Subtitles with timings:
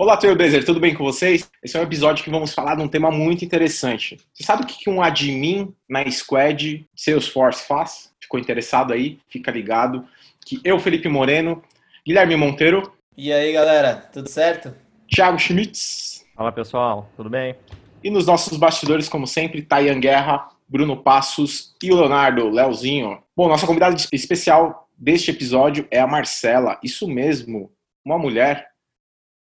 [0.00, 1.50] Olá, Trailblazer, tudo bem com vocês?
[1.60, 4.16] Esse é um episódio que vamos falar de um tema muito interessante.
[4.32, 8.14] Você sabe o que um admin na Squad Salesforce faz?
[8.20, 9.18] Ficou interessado aí?
[9.28, 10.06] Fica ligado
[10.46, 11.60] que eu, Felipe Moreno,
[12.06, 12.92] Guilherme Monteiro.
[13.16, 14.72] E aí, galera, tudo certo?
[15.12, 16.24] Thiago Schmitz.
[16.36, 17.56] Fala, pessoal, tudo bem?
[18.00, 23.20] E nos nossos bastidores, como sempre, Tayan Guerra, Bruno Passos e o Leonardo, Leozinho.
[23.36, 26.78] Bom, nossa convidada especial deste episódio é a Marcela.
[26.84, 27.72] Isso mesmo,
[28.04, 28.77] uma mulher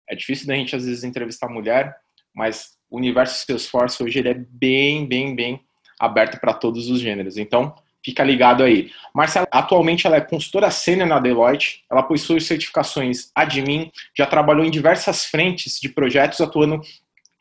[0.08, 1.94] é difícil da gente, às vezes, entrevistar mulher,
[2.34, 5.60] mas o universo Salesforce hoje ele é bem, bem, bem
[5.98, 7.36] aberto para todos os gêneros.
[7.36, 7.74] Então,
[8.04, 8.90] fica ligado aí.
[9.12, 14.70] Marcela, atualmente ela é consultora sênior na Deloitte, ela possui certificações admin, já trabalhou em
[14.70, 16.80] diversas frentes de projetos atuando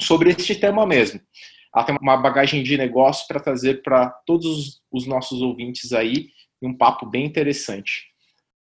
[0.01, 1.21] sobre este tema mesmo.
[1.73, 6.29] Ela tem uma bagagem de negócio para trazer para todos os nossos ouvintes aí
[6.61, 8.07] um papo bem interessante.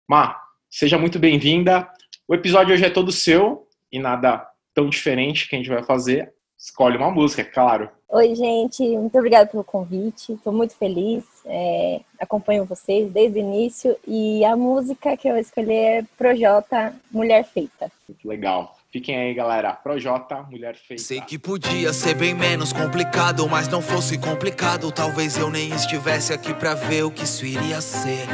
[0.08, 1.86] Ma, seja muito bem-vinda.
[2.26, 6.32] O episódio hoje é todo seu e nada tão diferente que a gente vai fazer,
[6.56, 7.88] escolhe uma música, é claro.
[8.08, 13.96] Oi, gente, muito obrigada pelo convite, estou muito feliz, é, acompanho vocês desde o início
[14.06, 17.90] e a música que eu escolhi é Projota Mulher Feita.
[18.08, 18.76] Muito legal.
[18.90, 19.72] Fiquem aí, galera.
[19.72, 21.02] Projota, Mulher Feita.
[21.02, 26.32] Sei que podia ser bem menos complicado, mas não fosse complicado, talvez eu nem estivesse
[26.32, 28.26] aqui pra ver o que isso iria ser.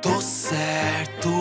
[0.00, 1.39] Tô certo.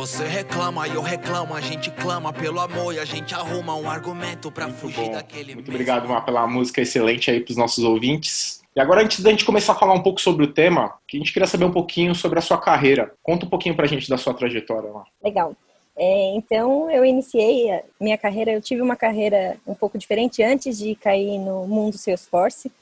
[0.00, 3.86] Você reclama e eu reclamo, a gente clama pelo amor e a gente arruma um
[3.86, 5.12] argumento para fugir bom.
[5.12, 5.74] daquele Muito mesmo.
[5.74, 8.62] obrigado, Mar, pela música excelente aí para os nossos ouvintes.
[8.74, 11.20] E agora, antes da gente começar a falar um pouco sobre o tema, que a
[11.20, 13.12] gente queria saber um pouquinho sobre a sua carreira.
[13.22, 15.04] Conta um pouquinho pra gente da sua trajetória lá.
[15.22, 15.54] Legal.
[15.94, 20.78] É, então, eu iniciei a minha carreira, eu tive uma carreira um pouco diferente antes
[20.78, 22.72] de cair no mundo Salesforce.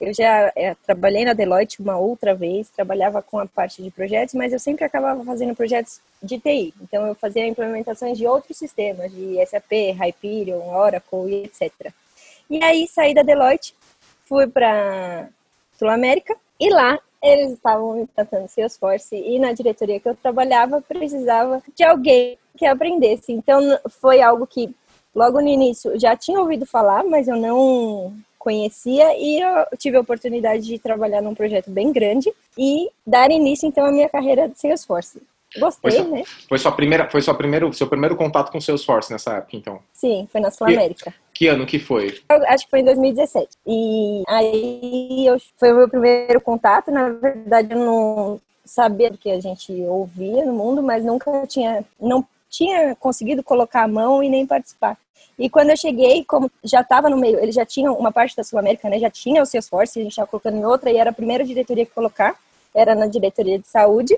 [0.00, 4.34] Eu já é, trabalhei na Deloitte uma outra vez, trabalhava com a parte de projetos,
[4.34, 6.74] mas eu sempre acabava fazendo projetos de TI.
[6.82, 11.92] Então, eu fazia implementações de outros sistemas, de SAP, Hyperion, Oracle e etc.
[12.50, 13.74] E aí, saí da Deloitte,
[14.26, 15.28] fui para
[15.78, 21.62] Sul América e lá eles estavam implantando Salesforce e na diretoria que eu trabalhava precisava
[21.74, 23.32] de alguém que aprendesse.
[23.32, 24.74] Então, foi algo que
[25.14, 30.00] logo no início já tinha ouvido falar, mas eu não conhecia e eu tive a
[30.00, 34.60] oportunidade de trabalhar num projeto bem grande e dar início então à minha carreira de
[34.60, 35.22] Salesforce.
[35.58, 36.24] Gostei, Foi né?
[36.48, 39.78] Foi sua primeira, foi sua primeiro, seu primeiro contato com o Salesforce nessa época, então.
[39.92, 41.14] Sim, foi na Sul América.
[41.32, 42.20] Que ano que foi?
[42.28, 43.48] Eu acho que foi em 2017.
[43.66, 46.90] E aí eu, foi o meu primeiro contato.
[46.90, 51.84] Na verdade, eu não sabia do que a gente ouvia no mundo, mas nunca tinha,
[52.00, 52.26] não
[52.56, 54.96] tinha conseguido colocar a mão e nem participar.
[55.38, 58.44] E quando eu cheguei, como já estava no meio, eles já tinham uma parte da
[58.44, 58.98] Sul América, né?
[58.98, 61.84] Já tinha o Salesforce, a gente estava colocando em outra e era a primeira diretoria
[61.84, 62.36] que colocar,
[62.74, 64.16] era na diretoria de saúde.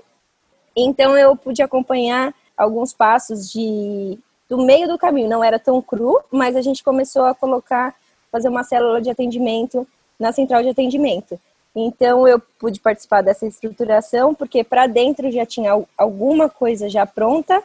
[0.76, 6.20] Então eu pude acompanhar alguns passos de do meio do caminho, não era tão cru,
[6.30, 7.94] mas a gente começou a colocar,
[8.30, 9.86] fazer uma célula de atendimento
[10.20, 11.40] na central de atendimento.
[11.74, 17.04] Então eu pude participar dessa estruturação, porque para dentro já tinha al- alguma coisa já
[17.04, 17.60] pronta,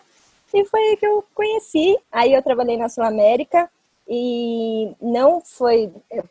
[0.53, 1.97] e foi aí que eu conheci.
[2.12, 3.69] Aí eu trabalhei na Sul América
[4.07, 6.23] e não foi eu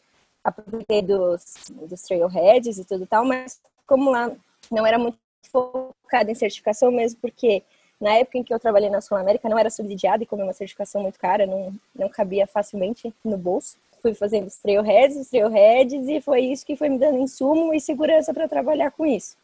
[0.42, 4.32] aproveitei dos, dos trailheads e tudo tal, mas como lá
[4.70, 5.18] não era muito
[5.50, 7.62] focada em certificação mesmo, porque
[8.00, 10.44] na época em que eu trabalhei na Sul América não era subsidiada e como é
[10.44, 13.76] uma certificação muito cara, não, não cabia facilmente no bolso.
[14.00, 17.80] Fui fazendo os trailheads, os trailheads e foi isso que foi me dando insumo e
[17.80, 19.36] segurança para trabalhar com isso.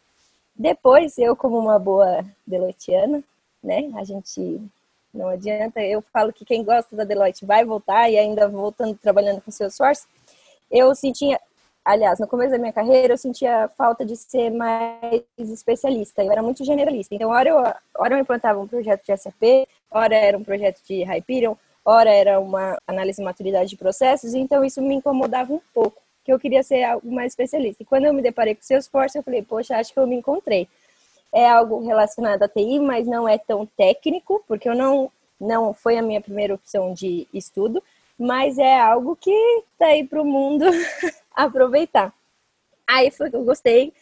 [0.54, 3.22] Depois, eu como uma boa deloitiana,
[3.62, 4.60] né, a gente
[5.16, 9.40] não adianta, eu falo que quem gosta da Deloitte vai voltar e ainda voltando trabalhando
[9.40, 10.06] com Salesforce,
[10.70, 11.40] eu sentia,
[11.84, 16.22] aliás, no começo da minha carreira, eu sentia falta de ser mais especialista.
[16.22, 17.14] Eu era muito generalista.
[17.14, 17.56] Então, hora eu,
[17.96, 21.54] hora eu implantava um projeto de SAP, hora era um projeto de Hyperion,
[21.84, 24.34] hora era uma análise de maturidade de processos.
[24.34, 27.82] Então, isso me incomodava um pouco, que eu queria ser algo mais especialista.
[27.82, 30.68] E quando eu me deparei com Salesforce, eu falei, poxa, acho que eu me encontrei.
[31.32, 35.98] É algo relacionado à TI, mas não é tão técnico, porque eu não, não foi
[35.98, 37.82] a minha primeira opção de estudo,
[38.18, 39.30] mas é algo que
[39.72, 40.64] está aí para o mundo
[41.34, 42.12] aproveitar.
[42.86, 43.92] Aí foi que eu gostei.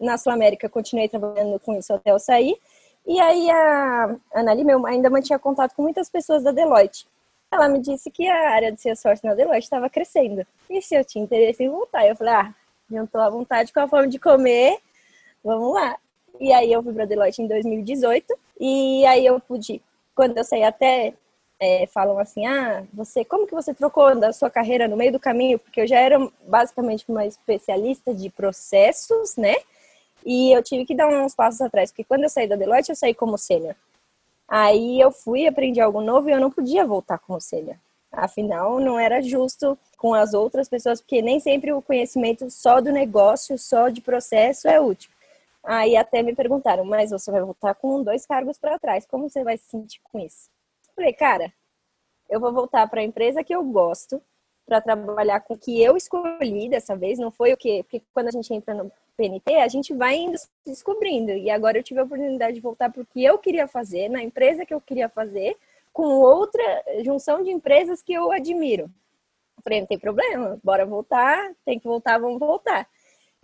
[0.00, 2.58] Na Sul América, continuei trabalhando com isso até eu sair.
[3.06, 7.06] E aí a Ana Lima eu ainda mantinha contato com muitas pessoas da Deloitte.
[7.50, 10.46] ela me disse que a área de Salesforce na Deloitte estava crescendo.
[10.70, 12.54] E se eu tinha interesse em voltar, eu falei, ah,
[12.88, 14.78] não estou à vontade com a fome de comer,
[15.44, 15.96] vamos lá.
[16.40, 19.80] E aí eu fui para Deloitte em 2018 e aí eu pude,
[20.14, 21.14] quando eu saí até
[21.60, 25.20] é, falam assim, ah, você, como que você trocou da sua carreira no meio do
[25.20, 25.60] caminho?
[25.60, 29.54] Porque eu já era basicamente uma especialista de processos, né?
[30.26, 32.96] E eu tive que dar uns passos atrás, porque quando eu saí da Deloitte, eu
[32.96, 33.76] saí como sênior.
[34.48, 37.76] Aí eu fui, aprendi algo novo e eu não podia voltar como sênior.
[38.10, 42.90] Afinal, não era justo com as outras pessoas, porque nem sempre o conhecimento só do
[42.90, 45.10] negócio, só de processo é útil.
[45.64, 49.44] Aí até me perguntaram, mas você vai voltar com dois cargos para trás, como você
[49.44, 50.50] vai se sentir com isso?
[50.94, 51.52] Falei, cara,
[52.28, 54.20] eu vou voltar para a empresa que eu gosto,
[54.66, 58.28] para trabalhar com o que eu escolhi dessa vez, não foi o que, porque quando
[58.28, 61.32] a gente entra no PNT, a gente vai indo se descobrindo.
[61.32, 64.22] E agora eu tive a oportunidade de voltar para o que eu queria fazer, na
[64.22, 65.56] empresa que eu queria fazer,
[65.92, 66.62] com outra
[67.04, 68.90] junção de empresas que eu admiro.
[69.62, 72.88] Falei, não tem problema, bora voltar, tem que voltar, vamos voltar.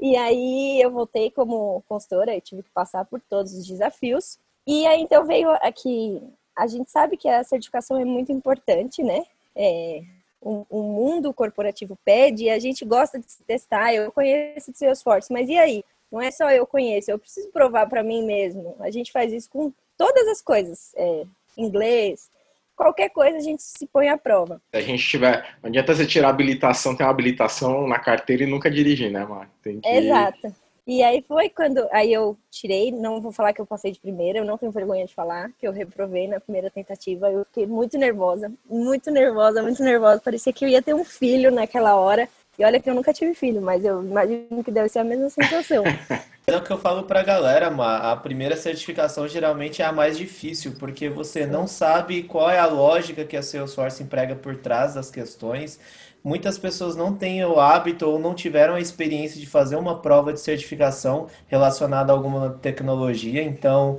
[0.00, 4.38] E aí eu voltei como consultora, eu tive que passar por todos os desafios.
[4.66, 6.22] E aí então veio aqui,
[6.56, 9.24] a gente sabe que a certificação é muito importante, né?
[9.56, 10.02] É,
[10.40, 13.92] o, o, mundo corporativo pede e a gente gosta de se testar.
[13.92, 15.84] Eu conheço de Salesforce, mas e aí?
[16.10, 18.76] Não é só eu conheço, eu preciso provar para mim mesmo.
[18.80, 21.24] A gente faz isso com todas as coisas, é,
[21.56, 22.30] inglês,
[22.78, 24.62] qualquer coisa a gente se põe à prova.
[24.70, 28.46] Se a gente tiver, não adianta você tirar habilitação, ter uma habilitação na carteira e
[28.46, 29.50] nunca dirigir, né, Mar?
[29.62, 29.80] Que...
[29.84, 30.54] Exato.
[30.86, 34.38] E aí foi quando aí eu tirei, não vou falar que eu passei de primeira,
[34.38, 37.30] eu não tenho vergonha de falar que eu reprovei na primeira tentativa.
[37.30, 40.22] Eu fiquei muito nervosa, muito nervosa, muito nervosa.
[40.24, 42.26] Parecia que eu ia ter um filho naquela hora.
[42.58, 45.28] E olha que eu nunca tive filho, mas eu imagino que deve ser a mesma
[45.28, 45.84] sensação.
[46.48, 47.68] É o que eu falo pra galera.
[47.68, 52.66] A primeira certificação geralmente é a mais difícil, porque você não sabe qual é a
[52.66, 55.78] lógica que a Salesforce emprega por trás das questões
[56.22, 60.32] muitas pessoas não têm o hábito ou não tiveram a experiência de fazer uma prova
[60.32, 63.42] de certificação relacionada a alguma tecnologia.
[63.42, 63.98] Então,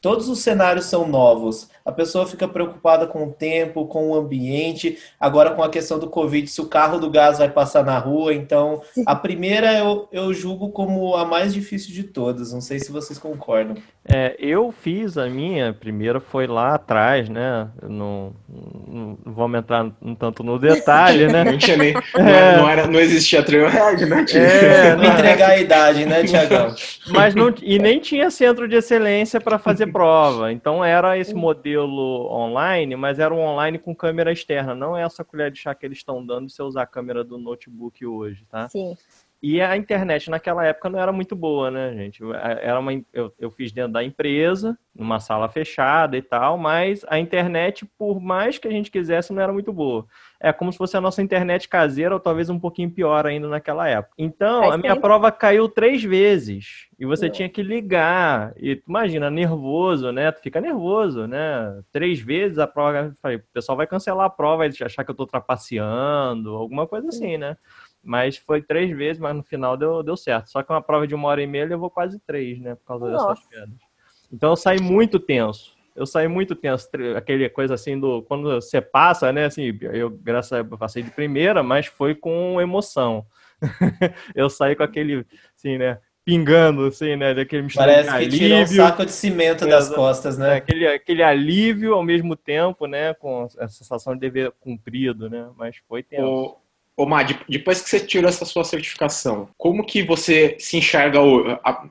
[0.00, 1.70] todos os cenários são novos.
[1.90, 6.08] A pessoa fica preocupada com o tempo, com o ambiente, agora com a questão do
[6.08, 8.32] Covid, se o carro do gás vai passar na rua.
[8.32, 12.52] Então, a primeira eu, eu julgo como a mais difícil de todas.
[12.52, 13.76] Não sei se vocês concordam.
[14.08, 17.68] É, eu fiz a minha, primeira foi lá atrás, né?
[17.82, 21.44] Não, não, não vamos entrar um tanto no detalhe, né?
[21.50, 21.94] não tinha nem.
[22.16, 22.56] Não, é.
[22.56, 24.24] não, era, não existia Trailhead, né?
[24.32, 26.74] É, não entregar a idade, né, Tiagão?
[27.08, 30.52] Mas não, e nem tinha centro de excelência para fazer prova.
[30.52, 35.02] Então era esse modelo modelo online, mas era um online com câmera externa, não é
[35.02, 38.04] essa colher de chá que eles estão dando se você usar a câmera do notebook
[38.04, 38.68] hoje, tá?
[38.68, 38.96] Sim.
[39.42, 42.22] E a internet naquela época não era muito boa, né, gente?
[42.60, 47.18] Era uma, eu, eu fiz dentro da empresa, numa sala fechada e tal, mas a
[47.18, 50.04] internet, por mais que a gente quisesse, não era muito boa.
[50.38, 53.88] É como se fosse a nossa internet caseira, ou talvez um pouquinho pior ainda naquela
[53.88, 54.14] época.
[54.18, 56.88] Então, a minha prova caiu três vezes.
[56.98, 57.32] E você não.
[57.32, 58.52] tinha que ligar.
[58.58, 60.30] E imagina, nervoso, né?
[60.32, 61.82] Tu fica nervoso, né?
[61.90, 63.14] Três vezes a prova.
[63.22, 67.08] Falei, o pessoal vai cancelar a prova, vai achar que eu tô trapaceando, alguma coisa
[67.08, 67.56] assim, né?
[68.02, 70.50] Mas foi três vezes, mas no final deu, deu certo.
[70.50, 72.74] Só que uma prova de uma hora e meia levou quase três, né?
[72.74, 73.28] Por causa Nossa.
[73.28, 73.90] dessas quedas.
[74.32, 75.76] Então eu saí muito tenso.
[75.94, 76.88] Eu saí muito tenso.
[77.16, 78.22] Aquele coisa assim do.
[78.22, 79.46] Quando você passa, né?
[79.46, 83.26] Assim, eu, graças a Deus, passei de primeira, mas foi com emoção.
[84.34, 85.98] eu saí com aquele, assim, né?
[86.24, 87.34] Pingando, assim, né?
[87.34, 90.54] Daquele Parece que alívio, tirou um saco de cimento das costas, né?
[90.54, 93.12] Aquele, aquele alívio ao mesmo tempo, né?
[93.14, 95.50] Com a sensação de dever cumprido, né?
[95.56, 96.24] Mas foi tenso.
[96.24, 96.56] O
[97.00, 101.18] Ô, Má, depois que você tirou essa sua certificação, como que você se enxerga,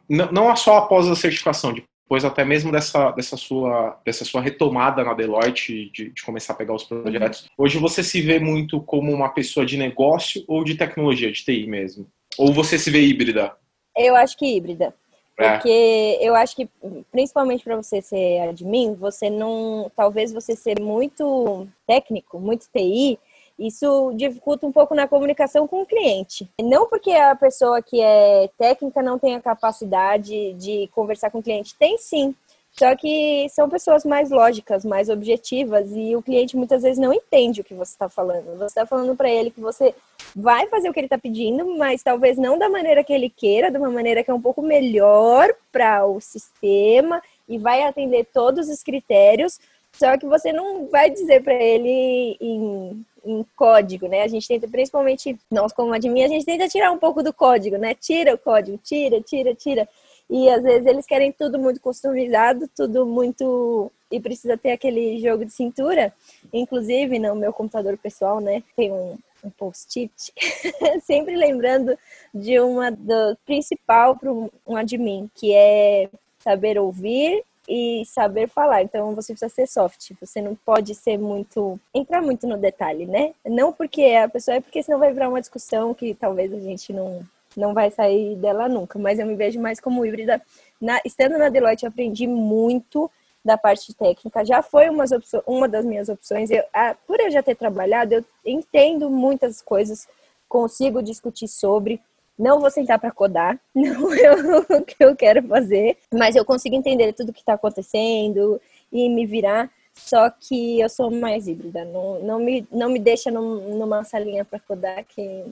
[0.08, 5.16] não só após a certificação, depois até mesmo dessa, dessa, sua, dessa sua retomada na
[5.16, 9.30] Deloitte, de, de começar a pegar os projetos, hoje você se vê muito como uma
[9.30, 12.06] pessoa de negócio ou de tecnologia, de TI mesmo?
[12.38, 13.52] Ou você se vê híbrida?
[13.98, 14.94] Eu acho que híbrida.
[15.40, 15.54] É.
[15.54, 16.70] Porque eu acho que,
[17.12, 19.90] principalmente para você ser admin, você não.
[19.96, 23.18] Talvez você ser muito técnico, muito TI,
[23.60, 26.50] isso dificulta um pouco na comunicação com o cliente.
[26.62, 31.76] Não porque a pessoa que é técnica não tenha capacidade de conversar com o cliente,
[31.78, 32.34] tem sim.
[32.72, 37.60] Só que são pessoas mais lógicas, mais objetivas, e o cliente muitas vezes não entende
[37.60, 38.58] o que você está falando.
[38.58, 39.94] Você está falando para ele que você
[40.34, 43.70] vai fazer o que ele está pedindo, mas talvez não da maneira que ele queira,
[43.70, 48.70] de uma maneira que é um pouco melhor para o sistema e vai atender todos
[48.70, 49.60] os critérios.
[49.92, 54.24] Só que você não vai dizer para ele em em código, né?
[54.24, 57.78] A gente tenta, principalmente nós como admin, a gente tenta tirar um pouco do código,
[57.78, 57.94] né?
[57.94, 59.88] Tira o código, tira, tira, tira.
[60.30, 63.92] E às vezes eles querem tudo muito customizado, tudo muito.
[64.12, 66.14] e precisa ter aquele jogo de cintura.
[66.54, 70.12] Inclusive, no meu computador pessoal, né, tem um, um post-it,
[71.04, 71.98] sempre lembrando
[72.34, 76.10] de uma do principal para um admin, que é
[76.40, 78.82] saber ouvir e saber falar.
[78.82, 80.12] Então você precisa ser soft.
[80.20, 83.34] Você não pode ser muito entrar muito no detalhe, né?
[83.46, 86.92] Não porque a pessoa é porque senão vai virar uma discussão que talvez a gente
[86.92, 87.22] não
[87.58, 88.98] não vai sair dela nunca.
[88.98, 90.42] Mas eu me vejo mais como híbrida.
[90.82, 93.10] Na, estando na Deloitte, eu aprendi muito
[93.44, 94.46] da parte técnica.
[94.46, 95.04] Já foi uma,
[95.46, 96.50] uma das minhas opções.
[96.50, 100.08] Eu, a, por eu já ter trabalhado, eu entendo muitas coisas,
[100.48, 102.02] consigo discutir sobre.
[102.40, 106.76] Não vou sentar para codar, não é o que eu quero fazer, mas eu consigo
[106.76, 109.70] entender tudo que está acontecendo e me virar.
[109.94, 114.46] Só que eu sou mais híbrida, não, não, me, não me deixa num, numa salinha
[114.46, 115.44] para codar que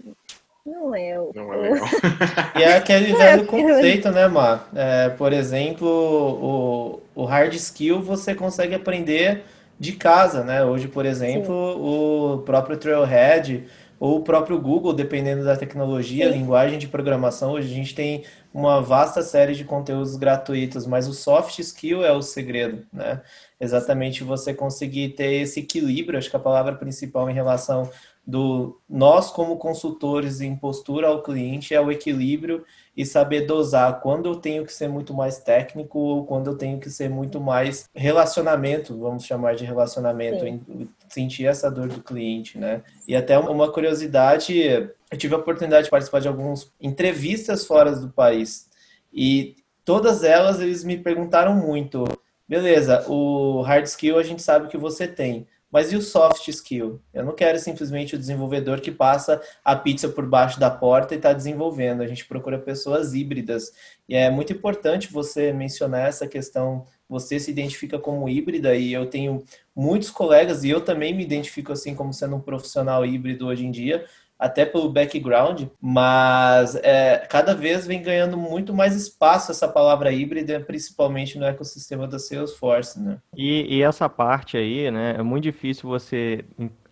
[0.66, 1.32] não é o.
[1.34, 1.88] Não é legal.
[2.58, 4.70] e é aquele velho conceito, né, Mar?
[4.76, 9.44] É, por exemplo, o, o hard skill você consegue aprender
[9.80, 10.64] de casa, né?
[10.64, 11.80] Hoje, por exemplo, Sim.
[11.80, 13.66] o próprio Trailhead
[14.00, 16.38] ou o próprio Google, dependendo da tecnologia, Sim.
[16.38, 18.24] linguagem de programação, hoje a gente tem
[18.54, 23.22] uma vasta série de conteúdos gratuitos, mas o soft skill é o segredo, né?
[23.60, 27.90] Exatamente você conseguir ter esse equilíbrio, acho que a palavra principal em relação
[28.28, 34.28] do nós como consultores em postura ao cliente é o equilíbrio e saber dosar quando
[34.28, 37.88] eu tenho que ser muito mais técnico ou quando eu tenho que ser muito mais
[37.96, 42.82] relacionamento, vamos chamar de relacionamento, em, sentir essa dor do cliente, né?
[43.08, 48.10] E até uma curiosidade, eu tive a oportunidade de participar de algumas entrevistas fora do
[48.10, 48.70] país
[49.14, 52.04] e todas elas eles me perguntaram muito,
[52.48, 57.02] beleza, o hard skill a gente sabe que você tem, mas e o soft skill?
[57.14, 61.18] Eu não quero simplesmente o desenvolvedor que passa a pizza por baixo da porta e
[61.18, 62.02] está desenvolvendo.
[62.02, 63.72] A gente procura pessoas híbridas.
[64.08, 66.86] E é muito importante você mencionar essa questão.
[67.10, 69.44] Você se identifica como híbrida e eu tenho
[69.76, 73.72] muitos colegas, e eu também me identifico assim como sendo um profissional híbrido hoje em
[73.72, 74.06] dia,
[74.40, 80.60] até pelo background, mas é, cada vez vem ganhando muito mais espaço essa palavra híbrida,
[80.60, 83.18] principalmente no ecossistema da Salesforce, né?
[83.36, 86.46] E, e essa parte aí, né, é muito difícil você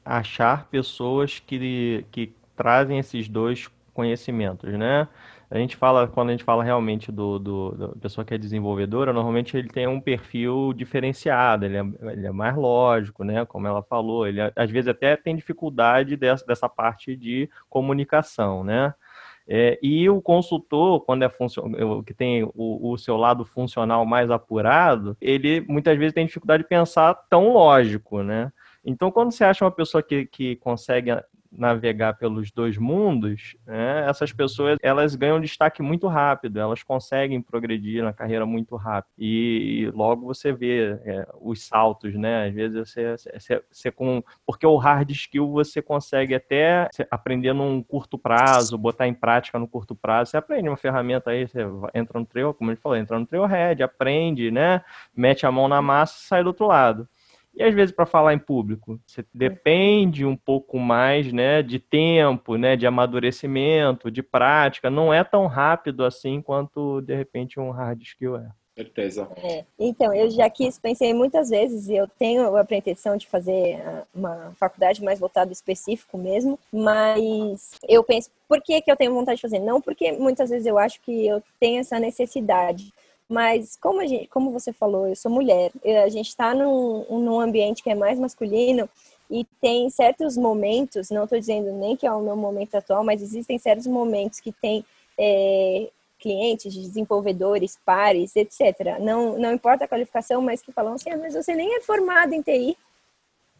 [0.03, 5.07] achar pessoas que, que trazem esses dois conhecimentos, né?
[5.55, 9.13] A gente fala, quando a gente fala realmente do, do, da pessoa que é desenvolvedora,
[9.13, 13.45] normalmente ele tem um perfil diferenciado, ele é, ele é mais lógico, né?
[13.45, 18.93] Como ela falou, ele às vezes até tem dificuldade dessa, dessa parte de comunicação, né?
[19.47, 21.31] É, e o consultor, quando é
[22.05, 26.69] que tem o, o, seu lado funcional mais apurado, ele muitas vezes tem dificuldade de
[26.69, 28.51] pensar tão lógico, né?
[28.83, 31.11] Então, quando você acha uma pessoa que, que consegue
[31.57, 38.03] navegar pelos dois mundos, né, essas pessoas elas ganham destaque muito rápido, elas conseguem progredir
[38.03, 42.47] na carreira muito rápido e, e logo você vê é, os saltos, né?
[42.47, 47.81] Às vezes você, você, você, com porque o hard skill você consegue até aprender num
[47.81, 50.31] curto prazo, botar em prática no curto prazo.
[50.31, 51.59] Você aprende uma ferramenta aí, você
[51.93, 54.81] entra no trail, como ele falou, entra no trailhead, aprende, né?
[55.15, 57.07] Mete a mão na massa e sai do outro lado.
[57.55, 62.57] E às vezes para falar em público, você depende um pouco mais, né, de tempo,
[62.57, 68.01] né, de amadurecimento, de prática, não é tão rápido assim quanto de repente um hard
[68.01, 68.49] skill é.
[68.75, 69.29] Certeza.
[69.37, 69.63] É.
[69.79, 73.81] Então, eu já quis, pensei muitas vezes, e eu tenho a pretensão de fazer
[74.13, 79.37] uma faculdade mais voltada específico mesmo, mas eu penso, por que, que eu tenho vontade
[79.37, 79.59] de fazer?
[79.59, 82.93] Não porque muitas vezes eu acho que eu tenho essa necessidade,
[83.27, 85.71] mas como, a gente, como você falou, eu sou mulher,
[86.03, 88.89] a gente está num, num ambiente que é mais masculino
[89.29, 93.21] e tem certos momentos, não estou dizendo nem que é o meu momento atual, mas
[93.21, 94.85] existem certos momentos que tem
[95.17, 95.89] é,
[96.19, 98.99] clientes, desenvolvedores, pares, etc.
[98.99, 102.33] Não, não importa a qualificação, mas que falam assim, ah, mas você nem é formado
[102.33, 102.77] em TI.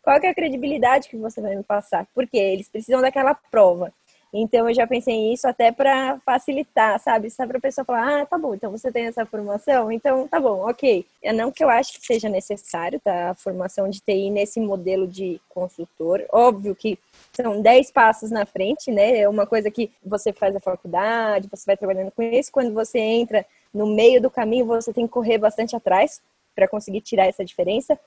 [0.02, 2.08] Qual é a credibilidade que você vai me passar?
[2.14, 3.92] Porque eles precisam daquela prova.
[4.38, 7.30] Então eu já pensei nisso até para facilitar, sabe?
[7.30, 10.42] Só para a pessoa falar, ah, tá bom, então você tem essa formação, então tá
[10.42, 11.06] bom, ok.
[11.24, 15.08] É não que eu acho que seja necessário tá, a formação de TI nesse modelo
[15.08, 16.22] de consultor.
[16.34, 17.00] Óbvio que
[17.32, 19.20] são 10 passos na frente, né?
[19.20, 22.52] É uma coisa que você faz a faculdade, você vai trabalhando com isso.
[22.52, 26.22] Quando você entra no meio do caminho, você tem que correr bastante atrás
[26.54, 27.98] para conseguir tirar essa diferença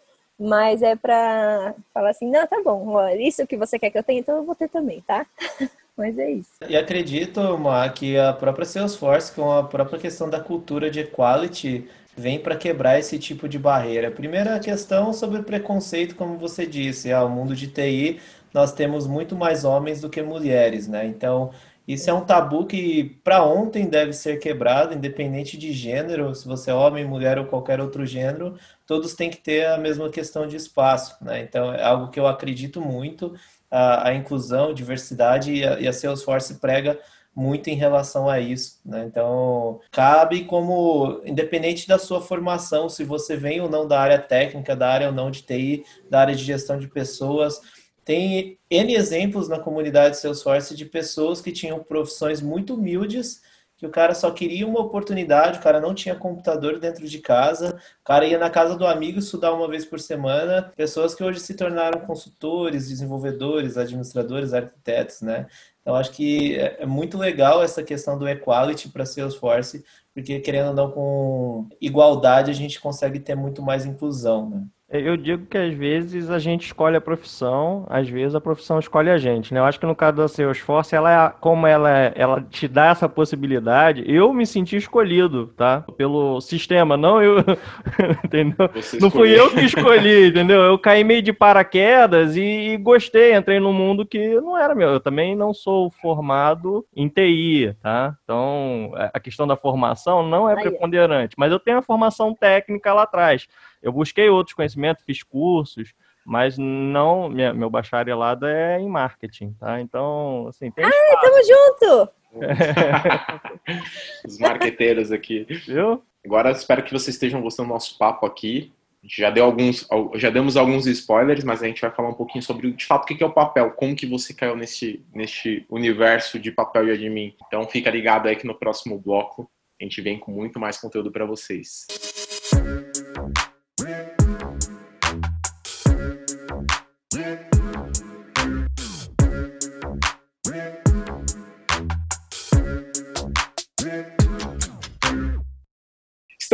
[0.40, 4.20] mas é para falar assim, não, tá bom, isso que você quer que eu tenha,
[4.20, 5.26] então eu vou ter também, tá?
[5.98, 6.64] Mas é isso.
[6.68, 11.88] E acredito, Ma, que a própria Salesforce, com a própria questão da cultura de equality,
[12.16, 14.10] vem para quebrar esse tipo de barreira.
[14.10, 18.20] Primeira questão sobre preconceito, como você disse, ah, mundo de TI,
[18.52, 21.06] nós temos muito mais homens do que mulheres, né?
[21.06, 21.52] Então,
[21.86, 26.70] Isso é um tabu que para ontem deve ser quebrado, independente de gênero, se você
[26.70, 30.54] é homem, mulher ou qualquer outro gênero, todos têm que ter a mesma questão de
[30.56, 31.40] espaço, né?
[31.40, 33.34] Então é algo que eu acredito muito,
[33.70, 36.98] a, a inclusão, diversidade e a, e a Salesforce prega
[37.34, 38.80] muito em relação a isso.
[38.84, 39.04] Né?
[39.06, 44.74] Então, cabe como, independente da sua formação, se você vem ou não da área técnica,
[44.74, 47.60] da área ou não de TI, da área de gestão de pessoas,
[48.04, 53.42] tem N exemplos na comunidade Salesforce de pessoas que tinham profissões muito humildes,
[53.78, 57.80] que o cara só queria uma oportunidade, o cara não tinha computador dentro de casa,
[58.00, 61.38] o cara ia na casa do amigo estudar uma vez por semana, pessoas que hoje
[61.38, 65.46] se tornaram consultores, desenvolvedores, administradores, arquitetos, né?
[65.80, 70.70] Então, acho que é, é muito legal essa questão do equality para Salesforce, porque querendo
[70.70, 74.66] ou não, com igualdade a gente consegue ter muito mais inclusão, né?
[74.90, 79.10] Eu digo que às vezes a gente escolhe a profissão, às vezes a profissão escolhe
[79.10, 79.60] a gente, né?
[79.60, 82.86] Eu acho que no caso da Salesforce, ela é, como ela, é, ela te dá
[82.86, 85.84] essa possibilidade, eu me senti escolhido, tá?
[85.98, 87.36] Pelo sistema, não eu,
[88.24, 88.70] entendeu?
[88.98, 90.62] não fui eu que escolhi, entendeu?
[90.62, 94.88] Eu caí meio de paraquedas e, e gostei, entrei num mundo que não era meu.
[94.88, 98.16] Eu também não sou formado em TI, tá?
[98.24, 103.02] Então, a questão da formação não é preponderante, mas eu tenho a formação técnica lá
[103.02, 103.46] atrás.
[103.82, 105.94] Eu busquei outros conhecimentos, fiz cursos,
[106.24, 109.80] mas não, minha, meu bacharelado é em marketing, tá?
[109.80, 110.84] Então, assim, tem.
[110.84, 112.12] Ah, tamo junto!
[114.26, 115.46] Os marqueteiros aqui.
[115.66, 116.02] Viu?
[116.24, 118.72] Agora espero que vocês estejam gostando do nosso papo aqui.
[119.02, 122.72] Já deu alguns, já demos alguns spoilers, mas a gente vai falar um pouquinho sobre
[122.72, 126.50] de fato o que é o papel, como que você caiu nesse, nesse universo de
[126.50, 127.34] papel e admin.
[127.46, 129.48] Então fica ligado aí que no próximo bloco
[129.80, 131.86] a gente vem com muito mais conteúdo para vocês.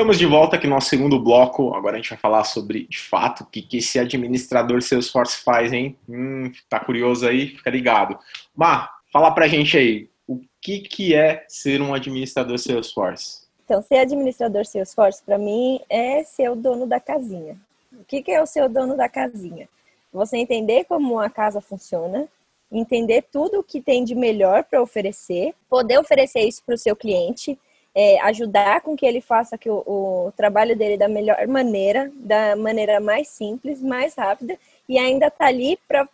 [0.05, 1.73] Estamos de volta aqui no nosso segundo bloco.
[1.73, 5.73] Agora a gente vai falar sobre, de fato, o que, que esse administrador Salesforce faz,
[5.73, 5.97] hein?
[6.07, 7.57] Hum, tá curioso aí?
[7.57, 8.19] Fica ligado.
[8.55, 13.47] Mar, fala pra gente aí, o que, que é ser um administrador Salesforce?
[13.65, 17.57] Então, ser administrador Salesforce, para mim, é ser o dono da casinha.
[17.91, 19.67] O que, que é o ser o dono da casinha?
[20.13, 22.29] Você entender como a casa funciona,
[22.71, 26.95] entender tudo o que tem de melhor para oferecer, poder oferecer isso para o seu
[26.95, 27.59] cliente,
[27.95, 32.57] é, ajudar com que ele faça que o, o, trabalho dele da melhor maneira, da
[32.57, 36.09] maneira mais simples, mais rápida, e ainda tá ali para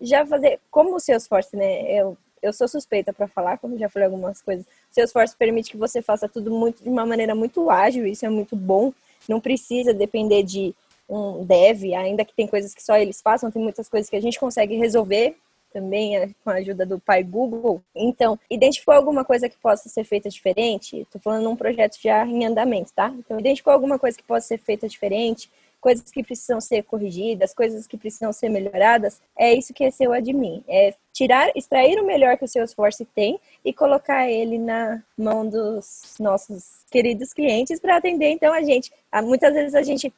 [0.00, 1.82] já fazer, como o Salesforce, né?
[1.90, 4.64] Eu, eu sou suspeita para falar, como já falei algumas coisas.
[4.64, 8.28] O Salesforce permite que você faça tudo muito de uma maneira muito ágil, isso é
[8.28, 8.92] muito bom.
[9.28, 10.74] Não precisa depender de
[11.08, 14.22] um dev, ainda que tem coisas que só eles façam, tem muitas coisas que a
[14.22, 15.36] gente consegue resolver
[15.76, 17.82] também é, com a ajuda do pai Google.
[17.94, 21.00] Então, identificou alguma coisa que possa ser feita diferente?
[21.00, 23.14] Estou falando num projeto já em andamento, tá?
[23.18, 25.50] Então, identificou alguma coisa que possa ser feita diferente?
[25.78, 30.14] Coisas que precisam ser corrigidas, coisas que precisam ser melhoradas, é isso que é seu
[30.14, 30.64] admin.
[30.66, 36.14] É tirar, extrair o melhor que o Salesforce tem e colocar ele na mão dos
[36.18, 38.90] nossos queridos clientes para atender então a gente.
[39.12, 40.10] Ah, muitas vezes a gente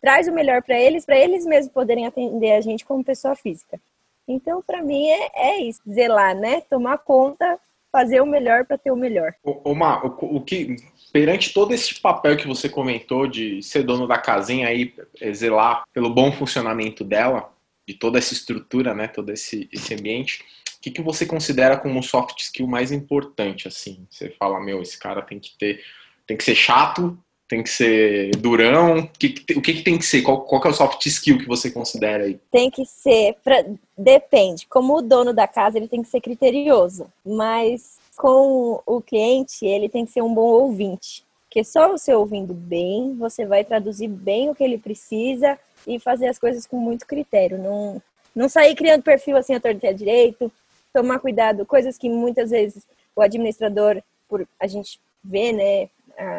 [0.00, 3.78] traz o melhor para eles, para eles mesmos poderem atender a gente como pessoa física.
[4.26, 6.62] Então, para mim, é, é isso, zelar, né?
[6.62, 7.58] Tomar conta,
[7.92, 9.34] fazer o melhor para ter o melhor.
[9.64, 10.76] Uma, o, o que,
[11.12, 15.84] perante todo esse papel que você comentou de ser dono da casinha aí, é, zelar
[15.92, 17.52] pelo bom funcionamento dela,
[17.86, 20.42] de toda essa estrutura, né, todo esse, esse ambiente,
[20.76, 24.06] o que, que você considera como soft skill mais importante, assim?
[24.10, 25.82] Você fala, meu, esse cara tem que ter,
[26.26, 27.16] tem que ser chato,
[27.54, 29.08] tem que ser durão?
[29.18, 30.22] Que, o que, que tem que ser?
[30.22, 32.40] Qual, qual é o soft skill que você considera aí?
[32.50, 33.64] Tem que ser, pra,
[33.96, 34.66] depende.
[34.66, 37.06] Como o dono da casa, ele tem que ser criterioso.
[37.24, 41.24] Mas com o cliente, ele tem que ser um bom ouvinte.
[41.44, 46.26] Porque só você ouvindo bem, você vai traduzir bem o que ele precisa e fazer
[46.26, 47.56] as coisas com muito critério.
[47.56, 48.02] Não,
[48.34, 50.50] não sair criando perfil assim, a torta direito,
[50.92, 55.88] tomar cuidado, coisas que muitas vezes o administrador, por a gente vê, né,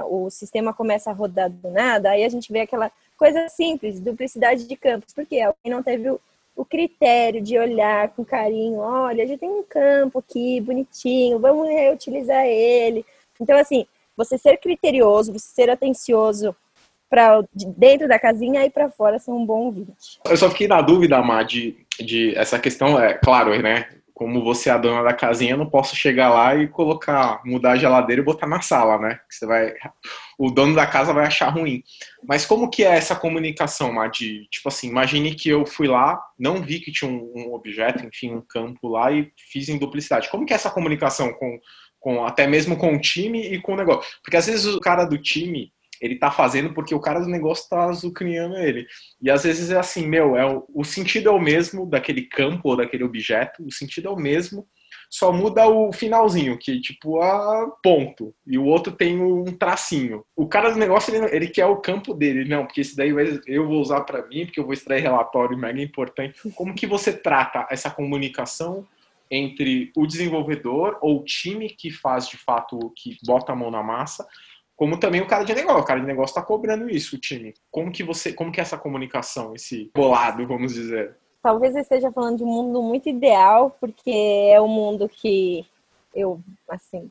[0.08, 4.68] o sistema começa a rodar do nada, aí a gente vê aquela coisa simples, duplicidade
[4.68, 6.20] de campos, porque alguém não teve o,
[6.56, 11.68] o critério de olhar com carinho, olha, a gente tem um campo aqui bonitinho, vamos
[11.68, 13.06] reutilizar ele.
[13.40, 13.86] Então, assim,
[14.16, 16.56] você ser criterioso, você ser atencioso
[17.10, 20.20] para dentro da casinha e para fora ser um bom ouvinte.
[20.26, 23.90] Eu só fiquei na dúvida, Amar, de, de essa questão, é claro, né?
[24.16, 27.74] Como você é a dona da casinha, eu não posso chegar lá e colocar, mudar
[27.74, 29.20] a geladeira e botar na sala, né?
[29.30, 29.74] Você vai,
[30.40, 31.84] o dono da casa vai achar ruim.
[32.26, 33.94] Mas como que é essa comunicação?
[34.10, 38.34] Tipo assim, imagine que eu fui lá, não vi que tinha um, um, objeto, enfim,
[38.34, 40.30] um campo lá e fiz em duplicidade.
[40.30, 41.60] Como que é essa comunicação com,
[42.00, 44.10] com até mesmo com o time e com o negócio?
[44.24, 47.70] Porque às vezes o cara do time ele tá fazendo porque o cara do negócio
[47.70, 48.86] tá azucrinhando ele.
[49.22, 52.70] E às vezes é assim, meu, é o, o sentido é o mesmo daquele campo
[52.70, 54.68] ou daquele objeto, o sentido é o mesmo,
[55.10, 58.34] só muda o finalzinho, que tipo, a ponto.
[58.46, 60.26] E o outro tem um tracinho.
[60.36, 62.46] O cara do negócio, ele, ele quer o campo dele.
[62.46, 63.14] Não, porque esse daí
[63.48, 66.38] eu vou usar para mim, porque eu vou extrair relatório mega importante.
[66.56, 68.86] Como que você trata essa comunicação
[69.30, 73.82] entre o desenvolvedor ou o time que faz de fato, que bota a mão na
[73.82, 74.28] massa,
[74.76, 75.82] como também o cara de negócio.
[75.82, 77.54] O cara de negócio está cobrando isso, o time.
[77.72, 81.16] Como que você, como que é essa comunicação, esse bolado, vamos dizer?
[81.42, 84.12] Talvez eu esteja falando de um mundo muito ideal, porque
[84.52, 85.66] é um mundo que
[86.14, 87.10] eu, assim,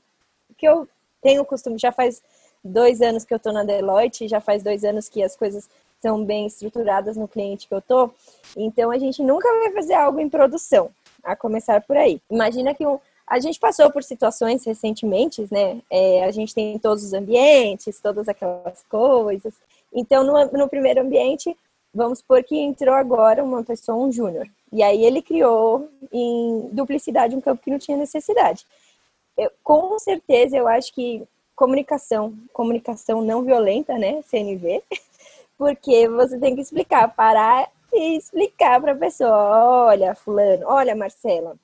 [0.59, 0.89] que eu
[1.23, 2.23] tenho o costume, já faz
[2.63, 6.25] dois anos que eu estou na Deloitte, já faz dois anos que as coisas estão
[6.25, 8.11] bem estruturadas no cliente que eu tô.
[8.57, 10.91] Então a gente nunca vai fazer algo em produção,
[11.23, 12.21] a começar por aí.
[12.31, 15.81] Imagina que um, a gente passou por situações recentemente, né?
[15.91, 19.55] É, a gente tem todos os ambientes, todas aquelas coisas.
[19.93, 21.57] Então, no, no primeiro ambiente,
[21.93, 24.47] vamos supor que entrou agora uma pessoa, um júnior.
[24.71, 28.67] E aí ele criou em duplicidade um campo que não tinha necessidade.
[29.37, 34.21] Eu, com certeza, eu acho que comunicação, comunicação não violenta, né?
[34.23, 34.83] CNV,
[35.57, 41.57] porque você tem que explicar, parar e explicar para a pessoa: olha, Fulano, olha, Marcela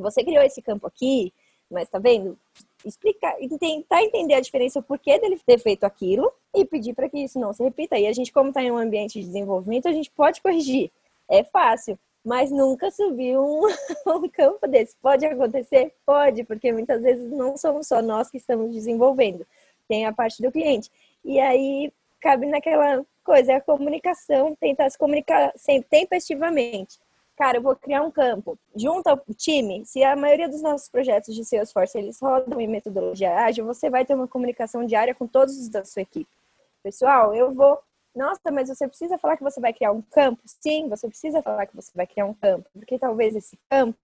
[0.00, 1.32] você criou esse campo aqui,
[1.70, 2.38] mas tá vendo?
[2.84, 7.18] Explicar tentar entender a diferença, o porquê dele ter feito aquilo e pedir para que
[7.18, 7.98] isso não se repita.
[7.98, 10.90] E a gente, como está em um ambiente de desenvolvimento, a gente pode corrigir.
[11.28, 13.62] É fácil, mas nunca subir um,
[14.06, 14.96] um campo desse.
[14.96, 15.94] Pode acontecer?
[16.06, 19.46] Pode, porque muitas vezes não somos só nós que estamos desenvolvendo,
[19.86, 20.90] tem a parte do cliente.
[21.24, 26.98] E aí cabe naquela coisa, é a comunicação, tentar se comunicar sempre tempestivamente
[27.38, 28.58] cara, eu vou criar um campo.
[28.74, 33.32] Junta o time, se a maioria dos nossos projetos de Salesforce eles rodam em metodologia
[33.44, 36.28] ágil, você vai ter uma comunicação diária com todos os da sua equipe.
[36.82, 37.78] Pessoal, eu vou.
[38.12, 40.42] Nossa, mas você precisa falar que você vai criar um campo?
[40.44, 43.96] Sim, você precisa falar que você vai criar um campo, porque talvez esse campo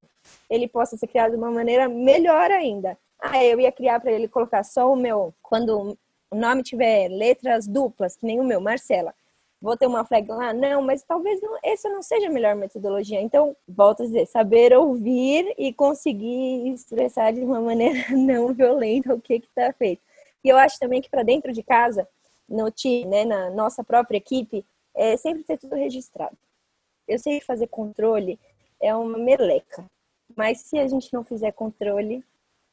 [0.49, 2.97] ele possa ser criado de uma maneira melhor ainda.
[3.19, 5.99] Ah, eu ia criar para ele colocar só o meu, quando
[6.31, 9.13] o nome tiver letras duplas, que nem o meu, Marcela
[9.65, 10.53] vou ter uma flag lá?
[10.53, 13.19] Não, mas talvez não, essa não seja a melhor metodologia.
[13.19, 19.21] Então, volto a dizer, saber ouvir e conseguir expressar de uma maneira não violenta o
[19.21, 20.03] que está feito.
[20.45, 22.07] E eu acho também que para dentro de casa,
[22.47, 26.37] no time, né, na nossa própria equipe, é sempre ter tudo registrado.
[27.09, 28.39] Eu sei que fazer controle
[28.79, 29.83] é uma meleca,
[30.37, 32.23] mas se a gente não fizer controle,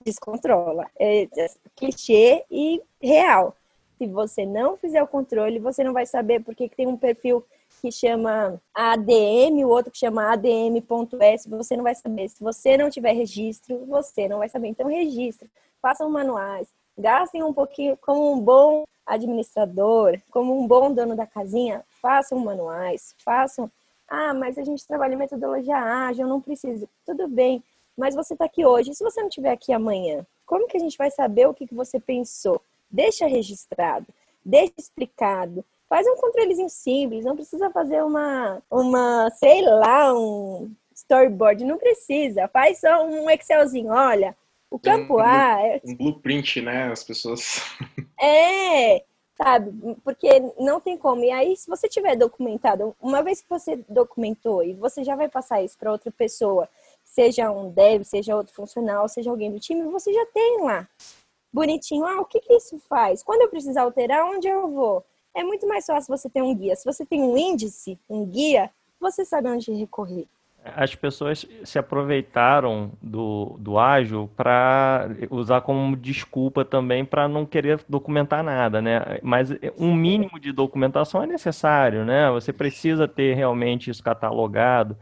[0.04, 0.92] descontrola.
[1.00, 3.56] É, é clichê e real
[4.02, 7.46] se você não fizer o controle, você não vai saber porque tem um perfil
[7.80, 12.28] que chama ADM, o outro que chama ADM.S, você não vai saber.
[12.28, 14.70] Se você não tiver registro, você não vai saber.
[14.70, 15.48] Então, registro,
[15.80, 21.86] façam manuais, gastem um pouquinho como um bom administrador, como um bom dono da casinha,
[22.02, 23.70] façam manuais, façam.
[24.08, 26.90] Ah, mas a gente trabalha em metodologia ágil, eu não preciso.
[27.06, 27.64] Tudo bem,
[27.96, 28.90] mas você está aqui hoje.
[28.90, 31.68] E se você não estiver aqui amanhã, como que a gente vai saber o que,
[31.68, 32.60] que você pensou?
[32.92, 34.08] Deixa registrado,
[34.44, 35.64] deixa explicado.
[35.88, 42.48] Faz um controlezinho simples, não precisa fazer uma, uma, sei lá, um storyboard, não precisa.
[42.48, 44.36] Faz só um Excelzinho, olha,
[44.70, 45.62] o campo um, A...
[45.62, 45.82] É...
[45.84, 47.62] Um blueprint, né, as pessoas...
[48.24, 49.04] É,
[49.36, 49.96] sabe?
[50.04, 51.24] Porque não tem como.
[51.24, 55.28] E aí, se você tiver documentado, uma vez que você documentou e você já vai
[55.28, 56.70] passar isso para outra pessoa,
[57.04, 60.88] seja um dev, seja outro funcional, seja alguém do time, você já tem lá
[61.52, 62.06] bonitinho.
[62.06, 63.24] Ah, o que, que isso faz?
[63.24, 65.06] Quando eu precisar alterar, onde eu vou?
[65.34, 66.76] É muito mais fácil você ter um guia.
[66.76, 70.28] Se você tem um índice, um guia, você sabe onde recorrer.
[70.64, 77.84] As pessoas se aproveitaram do, do ágil para usar como desculpa também para não querer
[77.90, 79.20] documentar nada, né?
[79.24, 82.30] Mas um mínimo de documentação é necessário, né?
[82.30, 84.96] Você precisa ter realmente isso catalogado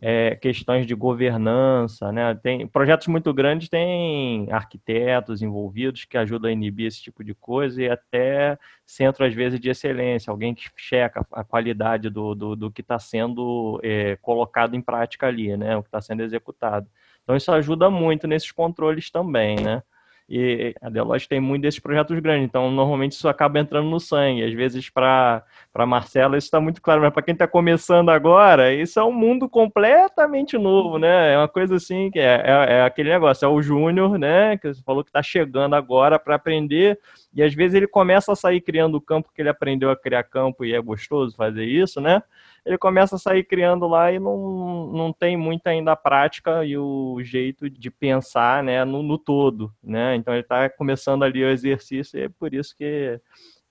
[0.00, 2.34] é, questões de governança, né?
[2.34, 7.82] Tem projetos muito grandes têm arquitetos envolvidos que ajudam a inibir esse tipo de coisa
[7.82, 12.70] e até centro às vezes de excelência, alguém que checa a qualidade do, do, do
[12.70, 15.76] que está sendo é, colocado em prática ali, né?
[15.76, 16.86] O que está sendo executado.
[17.22, 19.82] Então isso ajuda muito nesses controles também, né?
[20.28, 24.42] E a Deloitte tem muito desses projetos grandes, então normalmente isso acaba entrando no sangue.
[24.42, 25.44] Às vezes, para
[25.86, 29.48] Marcela, isso está muito claro, mas para quem está começando agora, isso é um mundo
[29.48, 31.34] completamente novo, né?
[31.34, 34.56] É uma coisa assim que é, é, é aquele negócio, é o júnior, né?
[34.56, 36.98] Que você falou que está chegando agora para aprender,
[37.32, 40.24] e às vezes ele começa a sair criando o campo que ele aprendeu a criar
[40.24, 42.20] campo e é gostoso fazer isso, né?
[42.66, 46.76] Ele começa a sair criando lá e não, não tem muito ainda a prática e
[46.76, 49.72] o jeito de pensar né, no, no todo.
[49.80, 50.16] Né?
[50.16, 53.20] Então ele está começando ali o exercício e é por isso que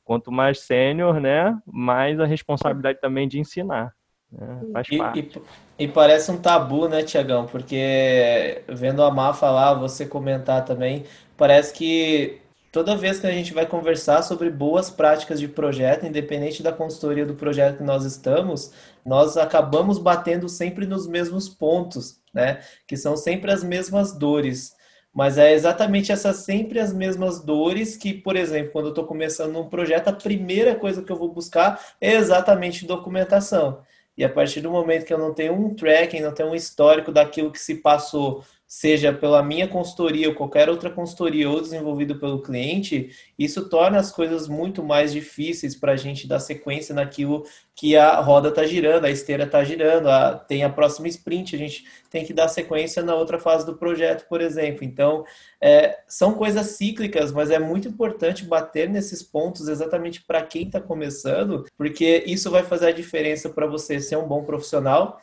[0.05, 3.91] quanto mais sênior, né, mais a responsabilidade também de ensinar.
[4.31, 4.62] Né?
[4.71, 5.41] Faz e, parte.
[5.77, 7.45] E, e, parece um tabu, né, Tiagão?
[7.47, 11.03] Porque vendo a Má falar, você comentar também,
[11.36, 12.39] parece que
[12.75, 17.25] toda vez que a gente vai conversar sobre boas práticas de projeto, independente da consultoria
[17.25, 18.73] do projeto que nós estamos,
[19.05, 22.59] nós acabamos batendo sempre nos mesmos pontos, né?
[22.85, 24.75] Que são sempre as mesmas dores.
[25.13, 29.57] Mas é exatamente essas sempre as mesmas dores que, por exemplo, quando eu estou começando
[29.57, 33.83] um projeto, a primeira coisa que eu vou buscar é exatamente documentação.
[34.17, 37.09] E a partir do momento que eu não tenho um tracking, não tenho um histórico
[37.09, 42.41] daquilo que se passou seja pela minha consultoria ou qualquer outra consultoria ou desenvolvido pelo
[42.41, 47.95] cliente, isso torna as coisas muito mais difíceis para a gente dar sequência naquilo que
[47.95, 51.86] a roda está girando, a esteira está girando, a, tem a próxima sprint, a gente
[52.10, 54.84] tem que dar sequência na outra fase do projeto, por exemplo.
[54.84, 55.25] Então,
[55.62, 60.82] é, são coisas cíclicas, mas é muito importante bater nesses pontos exatamente para quem está
[60.82, 65.21] começando, porque isso vai fazer a diferença para você ser um bom profissional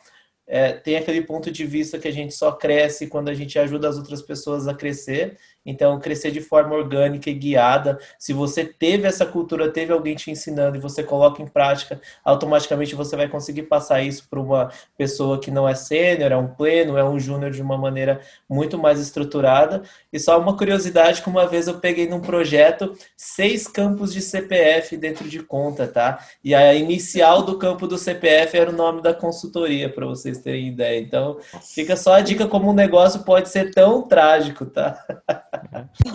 [0.53, 3.89] é, tem aquele ponto de vista que a gente só cresce quando a gente ajuda
[3.89, 5.35] as outras pessoas a crescer.
[5.65, 7.97] Então, crescer de forma orgânica e guiada.
[8.19, 12.95] Se você teve essa cultura, teve alguém te ensinando e você coloca em prática, automaticamente
[12.95, 16.97] você vai conseguir passar isso para uma pessoa que não é sênior, é um pleno,
[16.97, 19.83] é um júnior de uma maneira muito mais estruturada.
[20.11, 24.97] E só uma curiosidade que uma vez eu peguei num projeto seis campos de CPF
[24.97, 26.19] dentro de conta, tá?
[26.43, 30.67] E a inicial do campo do CPF era o nome da consultoria, para vocês terem
[30.67, 30.99] ideia.
[30.99, 31.37] Então,
[31.73, 35.03] fica só a dica como um negócio pode ser tão trágico, tá?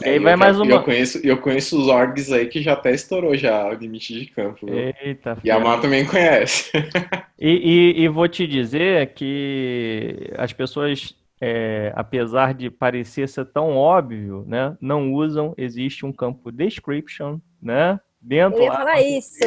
[0.02, 0.72] E aí vai eu, mais uma.
[0.72, 4.26] Eu conheço, eu conheço os orgs aí que já até estourou já o limite de
[4.26, 4.66] campo.
[4.66, 4.92] viu?
[5.02, 6.70] Eita, E a Má também conhece.
[7.40, 13.76] E, e- e vou te dizer que as pessoas, é, apesar de parecer ser tão
[13.76, 19.38] óbvio, né, não usam, existe um campo description, né, dentro Eu ia lá, falar isso.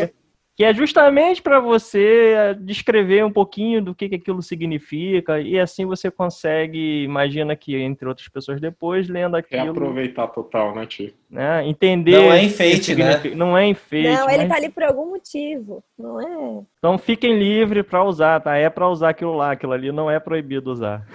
[0.61, 5.59] Que é justamente para você eh, descrever um pouquinho do que, que aquilo significa, e
[5.59, 10.85] assim você consegue, imagina que entre outras pessoas depois, lendo É aquilo, aproveitar total, né,
[10.85, 11.11] tio?
[11.27, 13.21] né, entender Não é o enfeite, né?
[13.35, 16.63] Não é enfeite, Não, ele mas- tá ali por algum motivo, não é?
[16.77, 18.55] Então fiquem livres para usar, tá?
[18.57, 21.07] É para usar aquilo lá, aquilo ali não é proibido usar.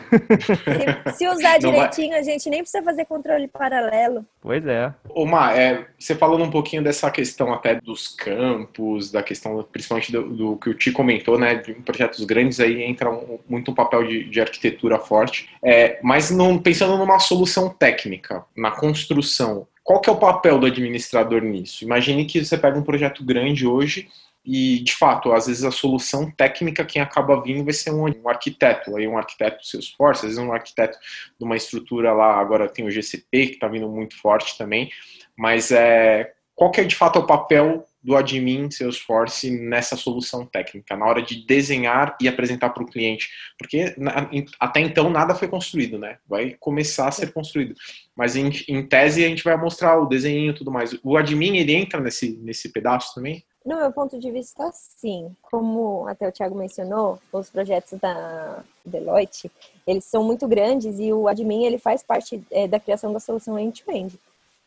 [1.10, 4.24] Se, se usar Não vai- direitinho, a gente nem precisa fazer controle paralelo.
[4.40, 4.92] Pois é.
[5.10, 9.35] Ô, Má, é, você falando um pouquinho dessa questão até dos campos, da questão
[9.72, 13.70] principalmente do, do que o Ti comentou, né, de projetos grandes aí entra um- muito
[13.70, 19.66] um papel de, de arquitetura forte, é, mas não, pensando numa solução técnica, na construção,
[19.82, 21.84] qual que é o papel do administrador nisso?
[21.84, 24.08] Imagine que você pega um projeto grande hoje
[24.44, 28.28] e, de fato, às vezes a solução técnica quem acaba vindo vai ser um, um
[28.28, 30.96] arquiteto, aí um arquiteto do Salesforce, às vezes um arquiteto
[31.38, 34.88] de uma estrutura lá, agora tem o GCP que está vindo muito forte também,
[35.36, 40.96] mas é, qual que é de fato o papel do admin Salesforce nessa solução técnica,
[40.96, 43.28] na hora de desenhar e apresentar para o cliente?
[43.58, 43.96] Porque
[44.60, 46.18] até então nada foi construído, né?
[46.24, 47.74] Vai começar a ser construído.
[48.14, 50.96] Mas em, em tese a gente vai mostrar o desenho e tudo mais.
[51.02, 53.44] O admin, ele entra nesse, nesse pedaço também?
[53.64, 55.34] No meu ponto de vista, sim.
[55.42, 59.50] Como até o Thiago mencionou, os projetos da Deloitte,
[59.84, 63.58] eles são muito grandes e o admin ele faz parte é, da criação da solução
[63.58, 64.16] end-to-end.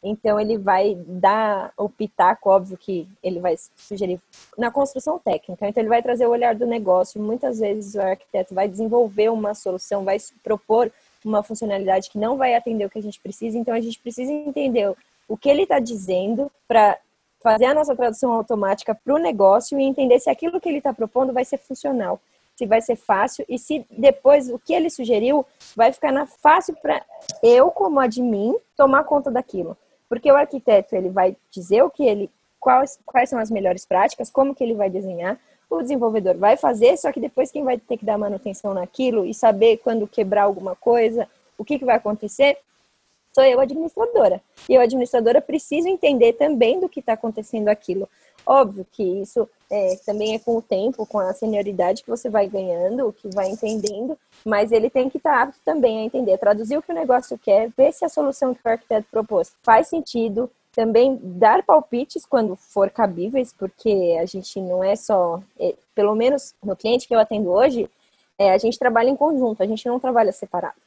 [0.01, 4.19] Então ele vai dar o pitaco, óbvio que ele vai sugerir
[4.57, 5.67] na construção técnica.
[5.67, 7.21] Então ele vai trazer o olhar do negócio.
[7.21, 10.91] Muitas vezes o arquiteto vai desenvolver uma solução, vai propor
[11.23, 13.57] uma funcionalidade que não vai atender o que a gente precisa.
[13.57, 14.95] Então a gente precisa entender
[15.27, 16.97] o que ele está dizendo para
[17.41, 20.93] fazer a nossa tradução automática para o negócio e entender se aquilo que ele está
[20.93, 22.19] propondo vai ser funcional,
[22.55, 26.75] se vai ser fácil e se depois o que ele sugeriu vai ficar na fácil
[26.81, 27.01] para
[27.41, 29.77] eu como admin tomar conta daquilo,
[30.09, 34.29] porque o arquiteto ele vai dizer o que ele quais quais são as melhores práticas,
[34.29, 37.97] como que ele vai desenhar, o desenvolvedor vai fazer, só que depois quem vai ter
[37.97, 42.57] que dar manutenção naquilo e saber quando quebrar alguma coisa, o que, que vai acontecer,
[43.33, 44.41] sou eu, administradora.
[44.67, 48.09] E eu, administradora, preciso entender também do que está acontecendo aquilo.
[48.45, 52.47] Óbvio que isso é, também é com o tempo, com a senioridade que você vai
[52.47, 56.81] ganhando, que vai entendendo, mas ele tem que estar apto também a entender, traduzir o
[56.81, 61.19] que o negócio quer, ver se a solução que o arquiteto propôs faz sentido, também
[61.21, 66.75] dar palpites quando for cabíveis, porque a gente não é só, é, pelo menos no
[66.75, 67.89] cliente que eu atendo hoje,
[68.37, 70.77] é, a gente trabalha em conjunto, a gente não trabalha separado.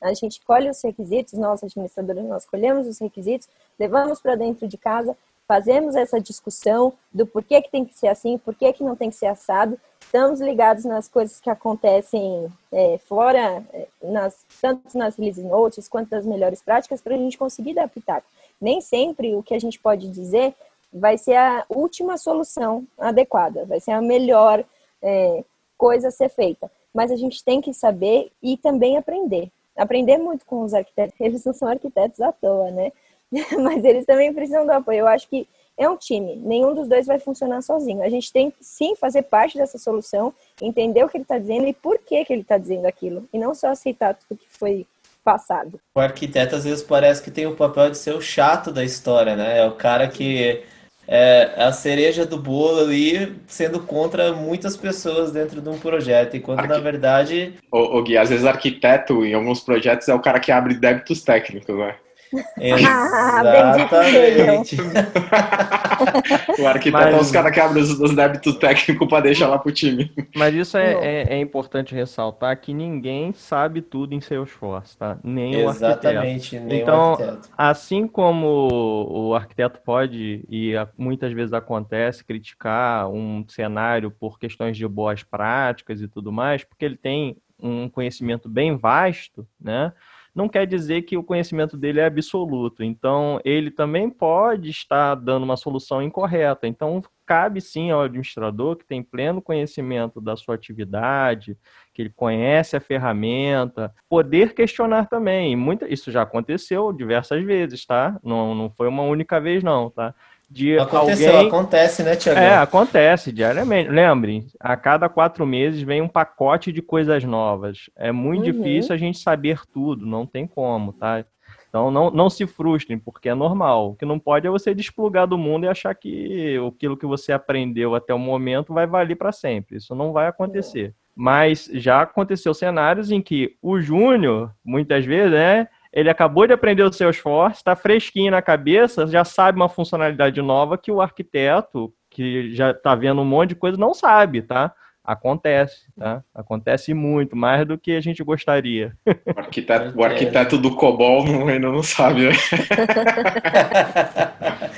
[0.00, 4.78] A gente colhe os requisitos, nós administradores, nós colhemos os requisitos, levamos para dentro de
[4.78, 5.16] casa,
[5.50, 9.16] fazemos essa discussão do porquê que tem que ser assim, porquê que não tem que
[9.16, 9.76] ser assado.
[10.00, 16.08] Estamos ligados nas coisas que acontecem é, fora, é, nas, tanto nas release notes quanto
[16.08, 18.22] das melhores práticas, para a gente conseguir adaptar.
[18.60, 20.54] Nem sempre o que a gente pode dizer
[20.92, 24.64] vai ser a última solução adequada, vai ser a melhor
[25.02, 25.42] é,
[25.76, 26.70] coisa a ser feita.
[26.94, 29.50] Mas a gente tem que saber e também aprender.
[29.76, 31.14] Aprender muito com os arquitetos.
[31.18, 32.92] Eles não são arquitetos à toa, né?
[33.60, 35.00] mas eles também precisam do apoio.
[35.00, 35.46] Eu acho que
[35.78, 38.02] é um time, nenhum dos dois vai funcionar sozinho.
[38.02, 41.66] A gente tem que sim fazer parte dessa solução, entender o que ele está dizendo
[41.66, 44.86] e por que, que ele está dizendo aquilo, e não só aceitar tudo que foi
[45.24, 45.80] passado.
[45.94, 49.36] O arquiteto às vezes parece que tem o papel de ser o chato da história,
[49.36, 49.60] né?
[49.60, 50.62] É o cara que
[51.08, 56.60] é a cereja do bolo ali, sendo contra muitas pessoas dentro de um projeto, enquanto
[56.60, 56.72] Arqui...
[56.72, 57.54] na verdade.
[57.72, 61.22] O, o Gui, às vezes arquiteto em alguns projetos é o cara que abre débitos
[61.22, 61.96] técnicos, né?
[62.60, 64.76] Exatamente.
[66.58, 69.58] o arquiteto mas, é os caras que abrem os, os débitos técnicos para deixar lá
[69.58, 70.10] pro time.
[70.34, 75.18] Mas isso é, é, é, importante ressaltar que ninguém sabe tudo em Salesforce, tá?
[75.22, 76.66] Nem Exatamente, o arquiteto.
[76.66, 77.48] Nem então, o arquiteto.
[77.56, 84.86] assim como o arquiteto pode, e muitas vezes acontece, criticar um cenário por questões de
[84.86, 89.92] boas práticas e tudo mais, porque ele tem um conhecimento bem vasto, né?
[90.34, 92.82] Não quer dizer que o conhecimento dele é absoluto.
[92.82, 96.66] Então, ele também pode estar dando uma solução incorreta.
[96.66, 101.56] Então, cabe sim ao administrador que tem pleno conhecimento da sua atividade,
[101.94, 105.54] que ele conhece a ferramenta, poder questionar também.
[105.54, 108.18] Muita, isso já aconteceu diversas vezes, tá?
[108.22, 110.14] Não, não foi uma única vez, não, tá?
[110.50, 111.46] De Aconteceu, alguém...
[111.46, 112.40] acontece, né, Tiago?
[112.40, 113.88] É, acontece diariamente.
[113.88, 117.88] Lembre, a cada quatro meses vem um pacote de coisas novas.
[117.96, 118.52] É muito uhum.
[118.52, 121.24] difícil a gente saber tudo, não tem como, tá?
[121.68, 123.90] Então não, não se frustrem, porque é normal.
[123.90, 127.32] O que não pode é você desplugar do mundo e achar que aquilo que você
[127.32, 129.76] aprendeu até o momento vai valer para sempre.
[129.76, 130.88] Isso não vai acontecer.
[130.88, 130.92] É.
[131.14, 135.68] Mas já aconteceu cenários em que o Júnior, muitas vezes, né?
[135.92, 140.78] Ele acabou de aprender o Salesforce, está fresquinho na cabeça, já sabe uma funcionalidade nova
[140.78, 144.72] que o arquiteto, que já está vendo um monte de coisa, não sabe, tá?
[145.10, 146.22] Acontece, tá?
[146.32, 148.96] Acontece muito, mais do que a gente gostaria.
[149.04, 152.34] O arquiteto, o arquiteto do COBOL ainda não sabe, né?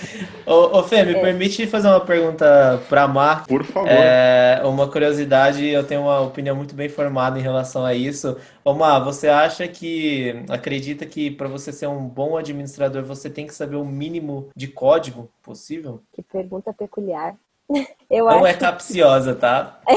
[0.47, 1.21] ô, ô Fê, me é.
[1.21, 3.47] permite fazer uma pergunta para Mar?
[3.47, 3.91] Por favor.
[3.91, 8.35] É, uma curiosidade, eu tenho uma opinião muito bem formada em relação a isso.
[8.65, 13.47] Ô Mar, você acha que, acredita que para você ser um bom administrador, você tem
[13.47, 16.03] que saber o mínimo de código possível?
[16.11, 17.37] Que pergunta peculiar.
[18.11, 19.81] Eu Não é capciosa, tá?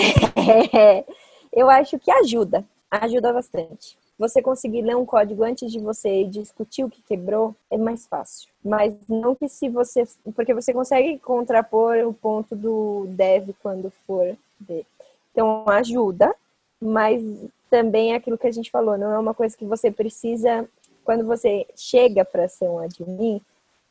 [0.77, 1.03] É,
[1.51, 3.97] eu acho que ajuda, ajuda bastante.
[4.17, 8.49] Você conseguir ler um código antes de você discutir o que quebrou é mais fácil.
[8.63, 10.03] Mas não que se você.
[10.35, 14.85] Porque você consegue contrapor o ponto do dev quando for ver.
[15.31, 16.33] Então ajuda,
[16.79, 17.21] mas
[17.69, 20.67] também é aquilo que a gente falou, não é uma coisa que você precisa.
[21.03, 23.41] Quando você chega para ser um admin,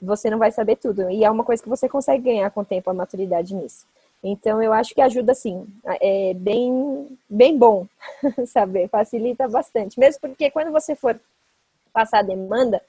[0.04, 1.10] você não vai saber tudo.
[1.10, 3.86] E é uma coisa que você consegue ganhar com o tempo, a maturidade nisso.
[4.22, 5.66] Então, eu acho que ajuda sim.
[6.00, 7.86] É bem, bem bom
[8.46, 10.00] saber, facilita bastante.
[10.00, 11.18] Mesmo porque quando você for
[11.92, 12.82] passar a demanda,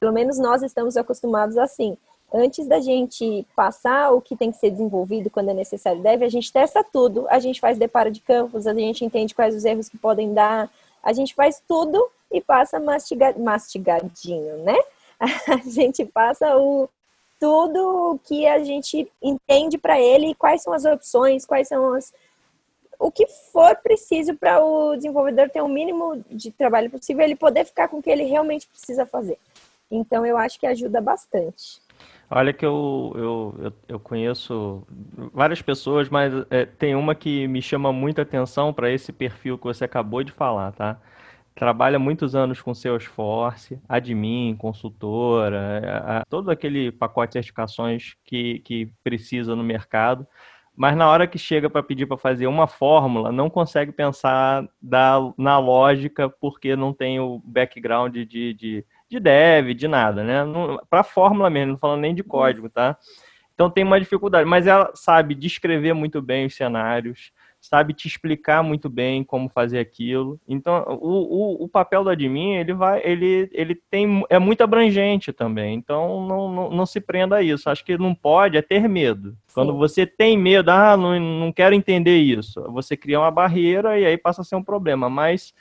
[0.00, 1.96] pelo menos nós estamos acostumados assim.
[2.32, 6.28] Antes da gente passar o que tem que ser desenvolvido quando é necessário deve, a
[6.28, 9.88] gente testa tudo, a gente faz deparo de campos, a gente entende quais os erros
[9.88, 10.70] que podem dar,
[11.02, 14.76] a gente faz tudo e passa mastiga, mastigadinho, né?
[15.48, 16.88] a gente passa o
[17.38, 22.12] tudo que a gente entende para ele, quais são as opções, quais são as
[22.98, 27.34] o que for preciso para o desenvolvedor ter o um mínimo de trabalho possível, ele
[27.34, 29.38] poder ficar com o que ele realmente precisa fazer.
[29.90, 31.80] Então, eu acho que ajuda bastante.
[32.30, 34.86] Olha que eu, eu, eu, eu conheço
[35.32, 39.64] várias pessoas, mas é, tem uma que me chama muita atenção para esse perfil que
[39.64, 41.00] você acabou de falar, tá?
[41.54, 49.54] Trabalha muitos anos com Salesforce, admin, consultora, todo aquele pacote de certificações que, que precisa
[49.54, 50.26] no mercado,
[50.74, 55.18] mas na hora que chega para pedir para fazer uma fórmula, não consegue pensar da,
[55.36, 60.38] na lógica porque não tem o background de, de, de dev, de nada, né?
[60.88, 62.96] Para fórmula mesmo, não falando nem de código, tá?
[63.52, 67.30] Então tem uma dificuldade, mas ela sabe descrever muito bem os cenários,
[67.60, 70.40] sabe te explicar muito bem como fazer aquilo.
[70.48, 75.32] Então, o, o, o, papel do admin, ele vai, ele, ele tem, é muito abrangente
[75.32, 75.74] também.
[75.74, 77.68] Então, não, não, não se prenda a isso.
[77.68, 79.30] Acho que não pode é ter medo.
[79.30, 79.54] Sim.
[79.54, 84.06] Quando você tem medo, ah, não, não quero entender isso, você cria uma barreira e
[84.06, 85.10] aí passa a ser um problema.
[85.10, 85.52] Mas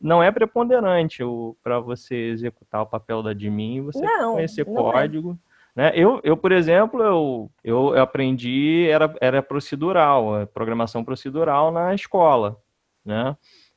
[0.00, 1.22] não é preponderante
[1.62, 4.92] para você executar o papel da admin, você não, conhecer não é.
[4.92, 5.38] código.
[5.44, 5.47] É.
[5.74, 5.92] Né?
[5.94, 12.56] Eu, eu, por exemplo, eu, eu aprendi, era, era procedural, é, programação procedural na escola.
[13.04, 13.36] Né?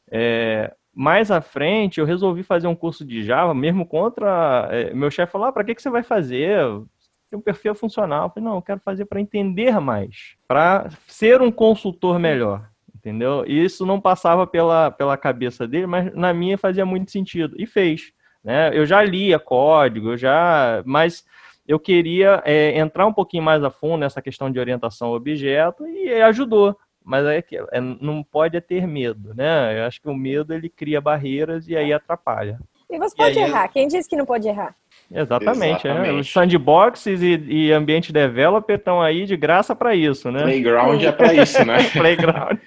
[0.09, 4.67] É, mais à frente, eu resolvi fazer um curso de Java, mesmo contra.
[4.71, 6.59] É, meu chefe falou: ah, para que, que você vai fazer?
[7.29, 8.25] Tem um perfil funcional.
[8.25, 12.69] Eu falei: não, eu quero fazer para entender mais, para ser um consultor melhor.
[12.93, 13.43] Entendeu?
[13.47, 17.55] E isso não passava pela, pela cabeça dele, mas na minha fazia muito sentido.
[17.57, 18.11] E fez.
[18.43, 18.69] Né?
[18.77, 20.83] Eu já lia código, eu já.
[20.85, 21.25] Mas
[21.67, 25.87] eu queria é, entrar um pouquinho mais a fundo nessa questão de orientação ao objeto
[25.87, 26.75] e ajudou.
[27.03, 29.79] Mas é que é, não pode é ter medo, né?
[29.79, 32.59] Eu acho que o medo ele cria barreiras e aí atrapalha.
[32.89, 33.67] E você pode e errar.
[33.69, 34.75] Quem disse que não pode errar?
[35.09, 35.87] Exatamente.
[35.87, 36.09] Exatamente.
[36.09, 36.13] É.
[36.13, 40.43] Os sandboxes e, e ambiente developer estão aí de graça para isso, né?
[40.43, 41.77] Playground é para isso, né?
[41.91, 42.59] Playground.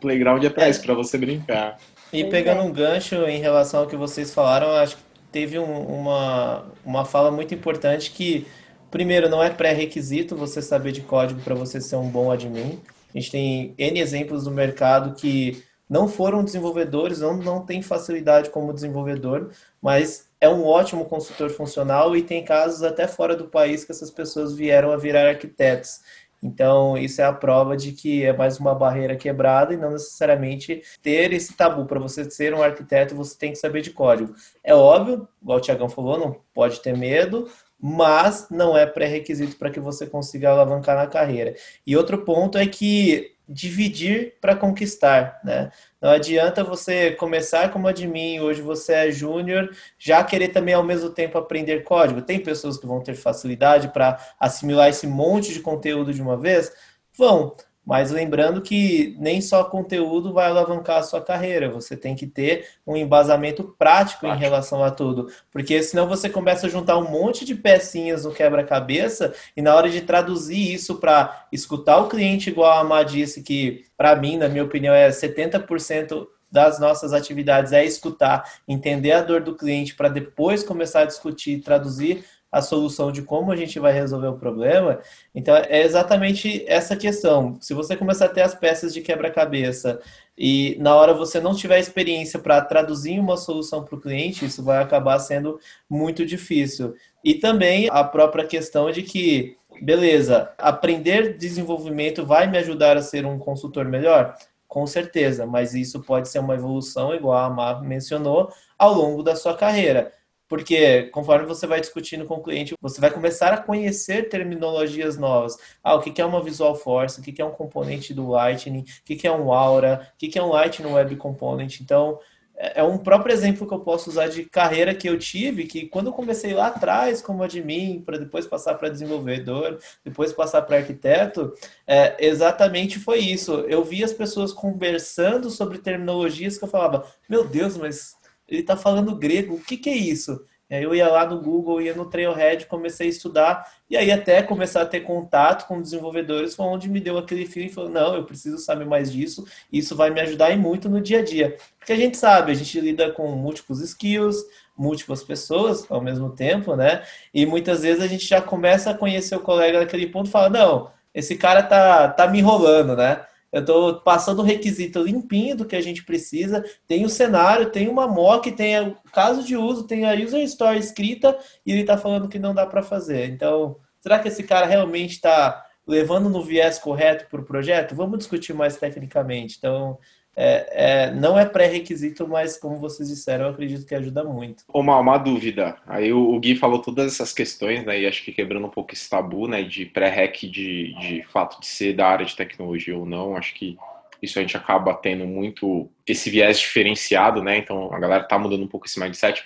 [0.00, 1.76] Playground é para isso, para você brincar.
[2.12, 2.64] E pegando é.
[2.64, 5.02] um gancho em relação ao que vocês falaram, acho que
[5.32, 8.46] teve um, uma, uma fala muito importante que,
[8.90, 12.78] primeiro, não é pré-requisito você saber de código para você ser um bom admin.
[13.14, 18.50] A gente tem N exemplos no mercado que não foram desenvolvedores, não, não tem facilidade
[18.50, 23.84] como desenvolvedor, mas é um ótimo consultor funcional e tem casos até fora do país
[23.84, 26.00] que essas pessoas vieram a virar arquitetos.
[26.42, 30.82] Então, isso é a prova de que é mais uma barreira quebrada e não necessariamente
[31.00, 31.86] ter esse tabu.
[31.86, 34.34] Para você ser um arquiteto, você tem que saber de código.
[34.64, 37.48] É óbvio, igual o Tiagão falou, não pode ter medo,
[37.80, 41.54] mas não é pré-requisito para que você consiga alavancar na carreira.
[41.86, 45.70] E outro ponto é que dividir para conquistar, né?
[46.00, 51.10] Não adianta você começar como admin, hoje você é júnior, já querer também ao mesmo
[51.10, 52.22] tempo aprender código.
[52.22, 56.72] Tem pessoas que vão ter facilidade para assimilar esse monte de conteúdo de uma vez?
[57.16, 57.54] Vão,
[57.84, 62.68] mas lembrando que nem só conteúdo vai alavancar a sua carreira, você tem que ter
[62.86, 64.26] um embasamento prático, prático.
[64.26, 65.28] em relação a tudo.
[65.50, 69.90] Porque senão você começa a juntar um monte de pecinhas no quebra-cabeça e na hora
[69.90, 74.48] de traduzir isso para escutar o cliente, igual a Amá disse, que para mim, na
[74.48, 80.10] minha opinião, é 70% das nossas atividades é escutar, entender a dor do cliente para
[80.10, 85.00] depois começar a discutir, traduzir a solução de como a gente vai resolver o problema.
[85.34, 87.56] Então, é exatamente essa questão.
[87.58, 89.98] Se você começar a ter as peças de quebra-cabeça
[90.36, 94.62] e na hora você não tiver experiência para traduzir uma solução para o cliente, isso
[94.62, 96.94] vai acabar sendo muito difícil.
[97.24, 103.24] E também a própria questão de que, beleza, aprender desenvolvimento vai me ajudar a ser
[103.24, 104.36] um consultor melhor?
[104.68, 109.36] Com certeza, mas isso pode ser uma evolução, igual a Mar mencionou, ao longo da
[109.36, 110.12] sua carreira.
[110.52, 115.56] Porque conforme você vai discutindo com o cliente, você vai começar a conhecer terminologias novas.
[115.82, 117.18] Ah, o que é uma Visual Force?
[117.18, 118.80] O que é um componente do Lightning?
[118.80, 120.12] O que é um Aura?
[120.12, 121.80] O que é um Lightning Web Component?
[121.80, 122.18] Então,
[122.54, 125.86] é, é um próprio exemplo que eu posso usar de carreira que eu tive, que
[125.86, 130.76] quando eu comecei lá atrás como admin, para depois passar para desenvolvedor, depois passar para
[130.76, 131.54] arquiteto,
[131.86, 133.52] é, exatamente foi isso.
[133.68, 138.76] Eu vi as pessoas conversando sobre terminologias que eu falava, meu Deus, mas ele está
[138.76, 140.44] falando grego, o que, que é isso?
[140.72, 144.10] E aí eu ia lá no Google, ia no Trailhead, comecei a estudar, e aí
[144.10, 148.14] até começar a ter contato com desenvolvedores, foi onde me deu aquele e falou, não,
[148.14, 151.58] eu preciso saber mais disso, isso vai me ajudar e muito no dia a dia.
[151.78, 154.36] Porque a gente sabe, a gente lida com múltiplos skills,
[154.74, 157.02] múltiplas pessoas ao mesmo tempo, né?
[157.34, 160.48] E muitas vezes a gente já começa a conhecer o colega naquele ponto e fala,
[160.48, 163.26] não, esse cara tá, tá me enrolando, né?
[163.52, 166.64] Eu estou passando o requisito limpinho do que a gente precisa.
[166.88, 170.78] Tem o cenário, tem uma mock, tem o caso de uso, tem a user story
[170.78, 173.28] escrita e ele está falando que não dá para fazer.
[173.28, 177.94] Então, será que esse cara realmente está levando no viés correto para o projeto?
[177.94, 179.56] Vamos discutir mais tecnicamente.
[179.58, 179.98] Então,
[180.34, 184.64] é, é, não é pré-requisito, mas como vocês disseram, eu acredito que ajuda muito.
[184.72, 185.76] Uma, uma dúvida.
[185.86, 188.00] Aí o, o, Gui falou todas essas questões, né?
[188.00, 189.62] E acho que quebrando um pouco esse tabu, né?
[189.62, 193.36] De pré-req, de, de fato de ser da área de tecnologia ou não.
[193.36, 193.76] Acho que
[194.22, 197.58] isso a gente acaba tendo muito esse viés diferenciado, né?
[197.58, 199.44] Então a galera tá mudando um pouco esse mindset.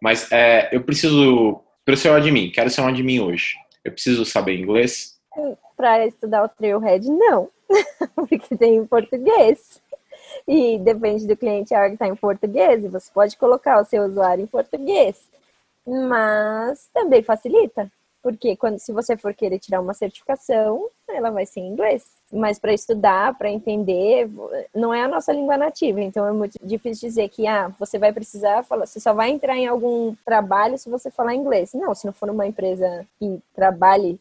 [0.00, 3.54] Mas é, eu preciso, para ser um admin, quero ser um admin hoje.
[3.84, 5.18] Eu preciso saber inglês?
[5.76, 7.48] Para estudar o Trailhead, não.
[8.14, 9.80] Porque tem em português.
[10.46, 14.04] E depende do cliente, a org está em português, e você pode colocar o seu
[14.04, 15.28] usuário em português.
[15.86, 17.90] Mas também facilita.
[18.22, 22.04] porque quando se você for querer tirar uma certificação, ela vai ser em inglês.
[22.32, 24.30] Mas para estudar, para entender,
[24.74, 28.12] não é a nossa língua nativa, então é muito difícil dizer que ah, você vai
[28.12, 31.72] precisar falar, você só vai entrar em algum trabalho se você falar inglês.
[31.74, 34.20] Não, se não for uma empresa que trabalhe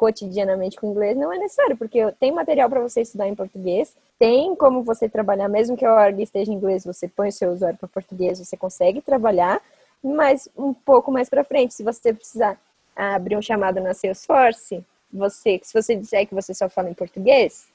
[0.00, 4.56] cotidianamente com inglês, não é necessário, porque tem material para você estudar em português, tem
[4.56, 7.78] como você trabalhar, mesmo que a org esteja em inglês, você põe o seu usuário
[7.78, 9.60] para português, você consegue trabalhar,
[10.02, 12.58] mas um pouco mais para frente, se você precisar
[12.96, 14.82] abrir um chamado na Salesforce,
[15.12, 17.68] você, se você disser que você só fala em português,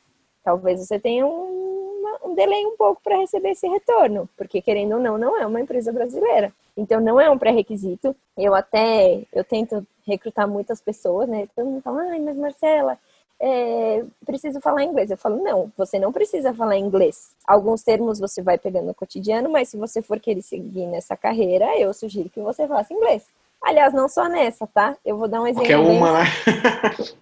[0.43, 4.99] talvez você tenha um, um delay um pouco para receber esse retorno, porque querendo ou
[4.99, 6.51] não, não é uma empresa brasileira.
[6.75, 8.15] Então não é um pré-requisito.
[8.35, 11.47] Eu até eu tento recrutar muitas pessoas, né?
[11.55, 12.97] Todo mundo fala, ai, mas Marcela,
[13.39, 15.11] é, preciso falar inglês.
[15.11, 17.31] Eu falo, não, você não precisa falar inglês.
[17.45, 21.77] Alguns termos você vai pegando no cotidiano, mas se você for querer seguir nessa carreira,
[21.77, 23.25] eu sugiro que você faça inglês.
[23.61, 24.95] Aliás, não só nessa, tá?
[25.03, 25.67] Eu vou dar um exemplo.
[25.67, 26.25] Qualquer uma, né?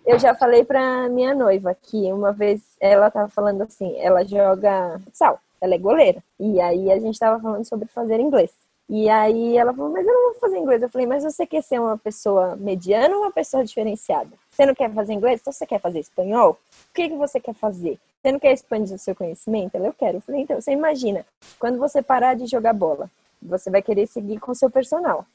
[0.06, 5.00] eu já falei pra minha noiva que uma vez ela tava falando assim, ela joga
[5.14, 6.22] sal, ela é goleira.
[6.38, 8.52] E aí a gente tava falando sobre fazer inglês.
[8.90, 10.82] E aí ela falou, mas eu não vou fazer inglês.
[10.82, 14.30] Eu falei, mas você quer ser uma pessoa mediana ou uma pessoa diferenciada?
[14.50, 15.40] Você não quer fazer inglês?
[15.42, 16.52] Então você quer fazer espanhol?
[16.52, 17.98] O que, que você quer fazer?
[18.22, 19.76] Você não quer expandir o seu conhecimento?
[19.76, 20.18] Eu quero.
[20.18, 21.26] Eu falei, então, você imagina,
[21.60, 23.10] quando você parar de jogar bola,
[23.42, 25.26] você vai querer seguir com o seu personal.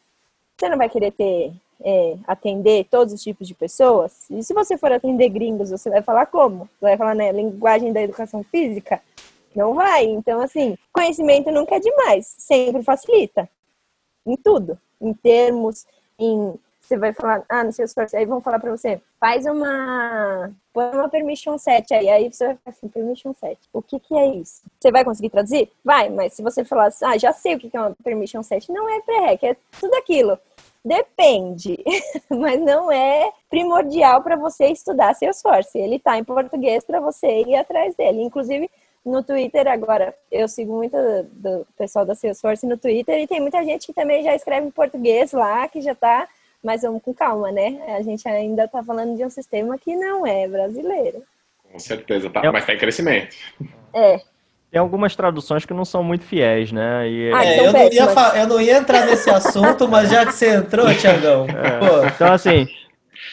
[0.57, 4.29] Você não vai querer ter, é, atender todos os tipos de pessoas?
[4.31, 6.61] E se você for atender gringos, você vai falar como?
[6.65, 9.03] Você vai falar na né, linguagem da educação física?
[9.55, 10.05] Não vai.
[10.05, 12.35] Então, assim, conhecimento nunca é demais.
[12.39, 13.49] Sempre facilita.
[14.27, 14.79] Em tudo.
[15.01, 15.87] Em termos,
[16.19, 20.91] em você vai falar, ah, no Salesforce, aí vão falar para você, faz uma, põe
[20.95, 24.27] uma permission set aí, aí você vai falar assim, permission set, o que que é
[24.29, 24.63] isso?
[24.81, 25.71] Você vai conseguir traduzir?
[25.85, 28.73] Vai, mas se você falar assim, ah, já sei o que é uma permission set,
[28.73, 30.39] não é pré-rec, é tudo aquilo.
[30.83, 31.85] Depende,
[32.31, 35.77] mas não é primordial para você estudar Salesforce.
[35.77, 38.23] Ele está em português para você ir atrás dele.
[38.23, 38.71] Inclusive,
[39.11, 40.97] no Twitter agora, eu sigo muito
[41.33, 44.71] do pessoal da Salesforce no Twitter e tem muita gente que também já escreve em
[44.71, 46.29] português lá, que já está
[46.63, 47.79] mas vamos com calma, né?
[47.97, 51.23] A gente ainda está falando de um sistema que não é brasileiro.
[51.71, 53.37] Com certeza, tá, mas está em crescimento.
[53.95, 54.21] É.
[54.71, 57.09] Tem algumas traduções que não são muito fiéis, né?
[57.09, 57.33] E...
[57.33, 60.57] Ah, é, eu, não ia, eu não ia entrar nesse assunto, mas já que você
[60.57, 61.47] entrou, Tiagão.
[61.47, 62.09] É.
[62.09, 62.69] Então, assim,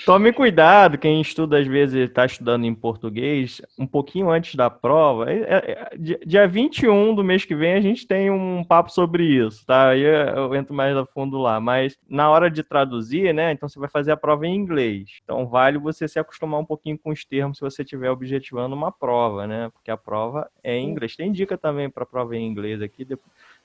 [0.06, 5.32] Tome cuidado, quem estuda às vezes está estudando em português, um pouquinho antes da prova.
[5.32, 9.24] É, é, é dia 21 do mês que vem a gente tem um papo sobre
[9.24, 9.90] isso, tá?
[9.90, 11.60] Aí eu entro mais a fundo lá.
[11.60, 13.52] Mas na hora de traduzir, né?
[13.52, 15.20] Então você vai fazer a prova em inglês.
[15.24, 18.92] Então vale você se acostumar um pouquinho com os termos se você estiver objetivando uma
[18.92, 19.70] prova, né?
[19.70, 21.16] Porque a prova é em inglês.
[21.16, 23.08] Tem dica também para prova em inglês aqui.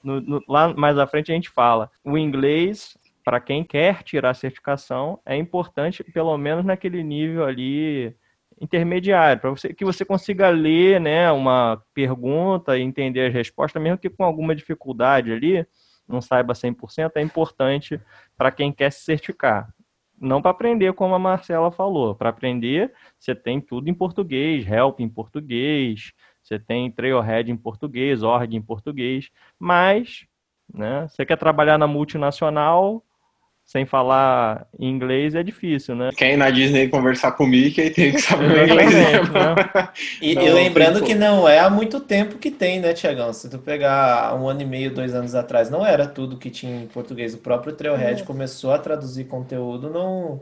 [0.03, 1.91] No, no, lá mais à frente a gente fala.
[2.05, 8.15] O inglês para quem quer tirar a certificação, é importante, pelo menos naquele nível ali
[8.61, 13.99] intermediário, para você que você consiga ler, né, uma pergunta e entender as respostas, mesmo
[13.99, 15.67] que com alguma dificuldade ali,
[16.07, 18.01] não saiba 100%, é importante
[18.37, 19.73] para quem quer se certificar.
[20.21, 22.15] Não para aprender, como a Marcela falou.
[22.15, 26.13] Para aprender, você tem tudo em português, help em português,
[26.43, 30.27] você tem Trailhead em português, org em português, mas
[30.73, 33.03] né, você quer trabalhar na multinacional,
[33.71, 36.11] sem falar inglês é difícil, né?
[36.17, 38.93] Quem ir na Disney conversar com o Mickey tem que saber inglês.
[38.93, 39.89] Né?
[40.21, 43.33] e, não, e, lembrando que não é há muito tempo que tem, né, Tiagão?
[43.33, 46.83] Se tu pegar um ano e meio, dois anos atrás, não era tudo que tinha
[46.83, 47.33] em português.
[47.33, 48.25] O próprio Trailhead é.
[48.25, 50.41] começou a traduzir conteúdo não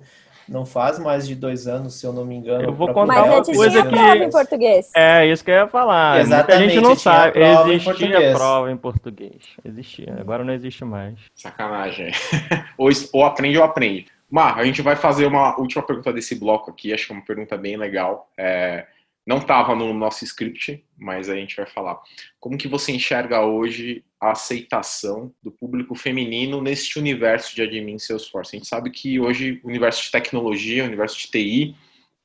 [0.48, 2.64] não faz mais de dois anos, se eu não me engano.
[2.64, 3.88] Eu vou contar uma coisa que...
[3.88, 4.90] prova em português.
[4.94, 6.20] É, isso que eu ia falar.
[6.20, 6.64] Exatamente.
[6.64, 7.32] A gente não sabe.
[7.32, 9.42] Prova existia prova em português.
[9.64, 10.16] Existia.
[10.18, 11.18] Agora não existe mais.
[11.34, 12.12] Sacanagem.
[12.78, 14.06] ou, ou aprende ou aprende.
[14.30, 16.92] Mar, a gente vai fazer uma última pergunta desse bloco aqui.
[16.92, 18.28] Acho que é uma pergunta bem legal.
[18.36, 18.86] É...
[19.28, 22.00] Não estava no nosso script, mas a gente vai falar.
[22.40, 28.56] Como que você enxerga hoje a aceitação do público feminino neste universo de admin Salesforce?
[28.56, 31.76] A gente sabe que hoje o universo de tecnologia, o universo de TI,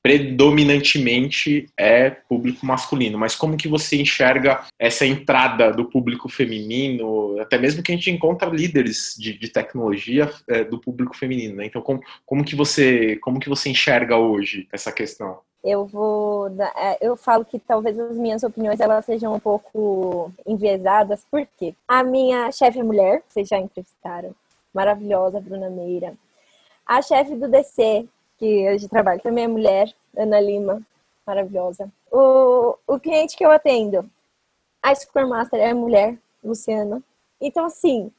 [0.02, 7.58] predominantemente é público masculino, mas como que você enxerga essa entrada do público feminino, até
[7.58, 11.66] mesmo que a gente encontra líderes de, de tecnologia é, do público feminino, né?
[11.66, 15.42] Então, como, como, que você, como que você enxerga hoje essa questão?
[15.64, 21.26] Eu vou é, eu falo que talvez as minhas opiniões elas sejam um pouco enviesadas.
[21.32, 24.36] Porque a minha chefe é mulher vocês já entrevistaram.
[24.74, 26.14] Maravilhosa Bruna Meira.
[26.86, 28.08] A chefe do DC
[28.38, 30.82] que hoje trabalha também é mulher Ana Lima.
[31.26, 31.90] Maravilhosa.
[32.12, 34.10] O, o cliente que eu atendo
[34.82, 37.02] a Scrum Master é mulher Luciana.
[37.40, 38.12] Então assim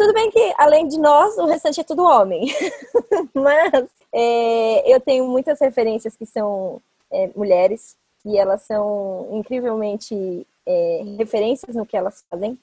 [0.00, 2.46] Tudo bem que, além de nós, o restante é tudo homem.
[3.34, 6.80] Mas é, eu tenho muitas referências que são
[7.10, 12.58] é, mulheres e elas são incrivelmente é, referências no que elas fazem.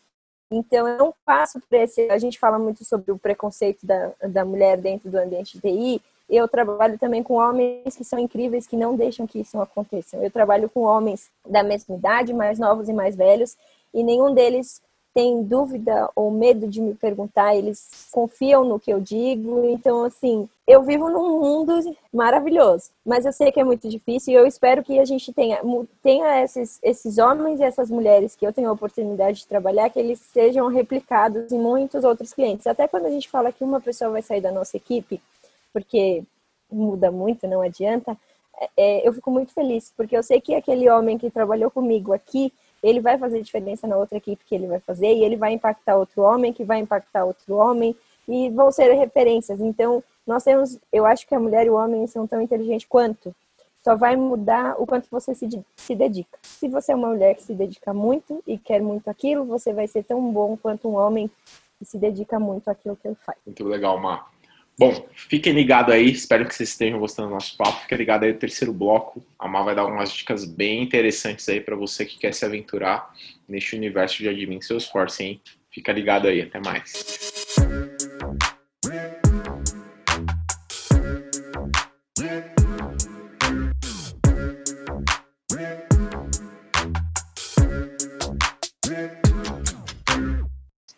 [0.49, 2.09] Então, eu não passo por esse.
[2.09, 6.01] A gente fala muito sobre o preconceito da, da mulher dentro do ambiente de TI.
[6.27, 10.17] Eu trabalho também com homens que são incríveis, que não deixam que isso aconteça.
[10.17, 13.55] Eu trabalho com homens da mesma idade, mais novos e mais velhos,
[13.93, 14.81] e nenhum deles
[15.17, 19.65] tem dúvida ou medo de me perguntar, eles confiam no que eu digo.
[19.65, 21.73] Então, assim, eu vivo num mundo
[22.13, 25.59] maravilhoso, mas eu sei que é muito difícil e eu espero que a gente tenha,
[26.03, 29.97] tenha esses, esses homens e essas mulheres que eu tenho a oportunidade de trabalhar, que
[29.97, 32.67] eles sejam replicados em muitos outros clientes.
[32.67, 35.19] Até quando a gente fala que uma pessoa vai sair da nossa equipe,
[35.73, 36.23] porque
[36.71, 38.15] muda muito, não adianta,
[38.77, 42.53] é, eu fico muito feliz, porque eu sei que aquele homem que trabalhou comigo aqui,
[42.83, 45.95] ele vai fazer diferença na outra equipe que ele vai fazer e ele vai impactar
[45.95, 47.95] outro homem, que vai impactar outro homem
[48.27, 49.59] e vão ser referências.
[49.59, 53.33] Então, nós temos, eu acho que a mulher e o homem são tão inteligentes quanto.
[53.83, 55.47] Só vai mudar o quanto você se,
[55.77, 56.37] se dedica.
[56.41, 59.87] Se você é uma mulher que se dedica muito e quer muito aquilo, você vai
[59.87, 61.31] ser tão bom quanto um homem
[61.79, 63.37] que se dedica muito àquilo que ele faz.
[63.45, 64.29] Muito legal, Mar.
[64.79, 67.81] Bom, fiquem ligados aí, espero que vocês estejam gostando do nosso papo.
[67.81, 69.25] Fiquem ligados aí no terceiro bloco.
[69.39, 73.11] A Mar vai dar algumas dicas bem interessantes aí para você que quer se aventurar
[73.49, 75.41] neste universo de admin Salesforce, hein?
[75.71, 76.93] Fica ligado aí, até mais.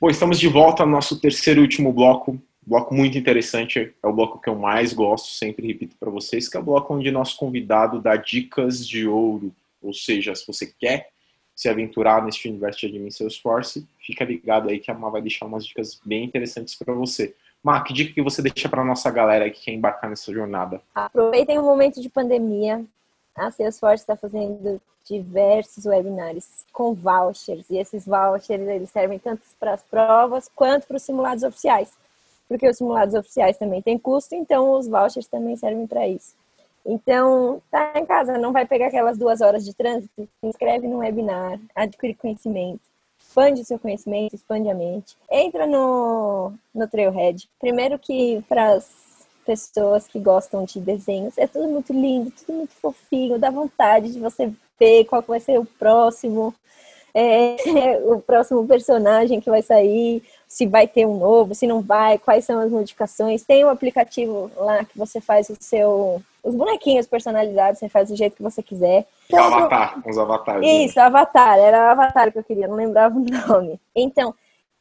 [0.02, 2.38] Bom, estamos de volta no nosso terceiro e último bloco
[2.70, 6.56] bloco muito interessante, é o bloco que eu mais gosto, sempre repito para vocês, que
[6.56, 9.52] é o bloco onde nosso convidado dá dicas de ouro.
[9.82, 11.10] Ou seja, se você quer
[11.56, 15.48] se aventurar neste universo de admin Salesforce, fica ligado aí que a Má vai deixar
[15.48, 17.34] umas dicas bem interessantes para você.
[17.64, 20.80] Má, que dica que você deixa para nossa galera que quer embarcar nessa jornada?
[20.94, 22.86] Aproveitem o momento de pandemia.
[23.36, 29.74] A Salesforce está fazendo diversos webinários com vouchers e esses vouchers eles servem tanto para
[29.74, 31.92] as provas quanto para os simulados oficiais
[32.50, 36.34] porque os simulados oficiais também têm custo, então os vouchers também servem para isso.
[36.86, 40.98] Então, tá em casa, não vai pegar aquelas duas horas de trânsito, se inscreve no
[40.98, 42.82] webinar, adquire conhecimento,
[43.20, 45.16] expande o seu conhecimento, expande a mente.
[45.30, 47.48] Entra no, no Trailhead.
[47.60, 52.74] Primeiro que para as pessoas que gostam de desenhos, é tudo muito lindo, tudo muito
[52.74, 56.56] fofinho, dá vontade de você ver qual vai ser o próximo,
[57.14, 57.56] é,
[58.06, 62.44] o próximo personagem que vai sair, se vai ter um novo, se não vai, quais
[62.44, 63.44] são as modificações.
[63.44, 66.22] Tem um aplicativo lá que você faz o seu.
[66.42, 69.06] Os bonequinhos personalizados, você faz do jeito que você quiser.
[69.28, 70.68] Então, avatar, uns avatares.
[70.68, 73.80] Isso, avatar, era o avatar que eu queria, não lembrava o nome.
[73.96, 74.34] Então,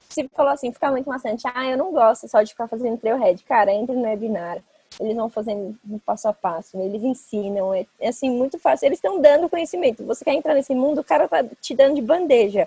[0.08, 1.42] você falou assim, fica muito maçante.
[1.52, 3.44] Ah, eu não gosto só de ficar fazendo trailhead.
[3.44, 4.58] Cara, entre no webinar.
[4.98, 8.86] Eles vão fazendo passo a passo, eles ensinam, é, é assim, muito fácil.
[8.86, 10.02] Eles estão dando conhecimento.
[10.06, 12.66] Você quer entrar nesse mundo, o cara tá te dando de bandeja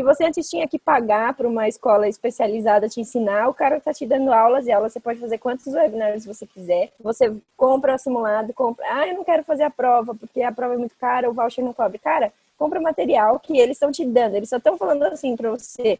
[0.00, 3.92] que você antes tinha que pagar para uma escola especializada te ensinar, o cara está
[3.92, 6.90] te dando aulas e aulas, você pode fazer quantos webinars você quiser.
[6.98, 10.72] Você compra o simulado, compra, ah, eu não quero fazer a prova, porque a prova
[10.72, 11.98] é muito cara, o voucher não cobre.
[11.98, 15.98] Cara, compra material que eles estão te dando, eles só estão falando assim para você,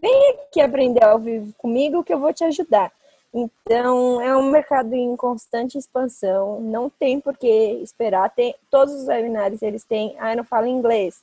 [0.00, 2.90] vem aqui aprender ao vivo comigo que eu vou te ajudar.
[3.34, 7.46] Então, é um mercado em constante expansão, não tem por que
[7.82, 8.30] esperar.
[8.30, 11.22] Tem, todos os webinars eles têm, ah, eu não falo inglês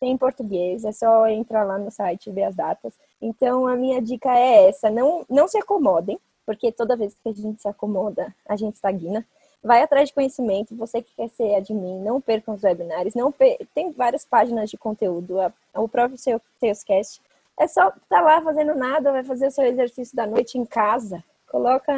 [0.00, 2.94] tem em português, é só entrar lá no site e ver as datas.
[3.20, 7.32] Então, a minha dica é essa: não, não se acomodem, porque toda vez que a
[7.32, 9.24] gente se acomoda, a gente estagna.
[9.62, 13.58] Vai atrás de conhecimento, você que quer ser admin, não percam os webinários, não per...
[13.74, 15.36] tem várias páginas de conteúdo,
[15.74, 17.20] o próprio seu Salescast.
[17.58, 20.64] É só estar tá lá fazendo nada, vai fazer o seu exercício da noite em
[20.64, 21.92] casa, coloca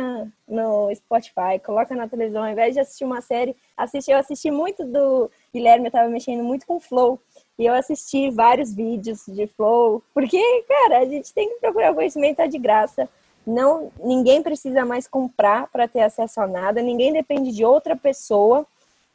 [0.48, 4.84] no Spotify, coloca na televisão, ao invés de assistir uma série, assiste, eu assisti muito
[4.84, 7.20] do Guilherme, eu tava mexendo muito com Flow,
[7.58, 12.38] e eu assisti vários vídeos de Flow, porque, cara, a gente tem que procurar conhecimento
[12.38, 13.08] tá de graça.
[13.46, 18.66] Não, ninguém precisa mais comprar para ter acesso a nada, ninguém depende de outra pessoa.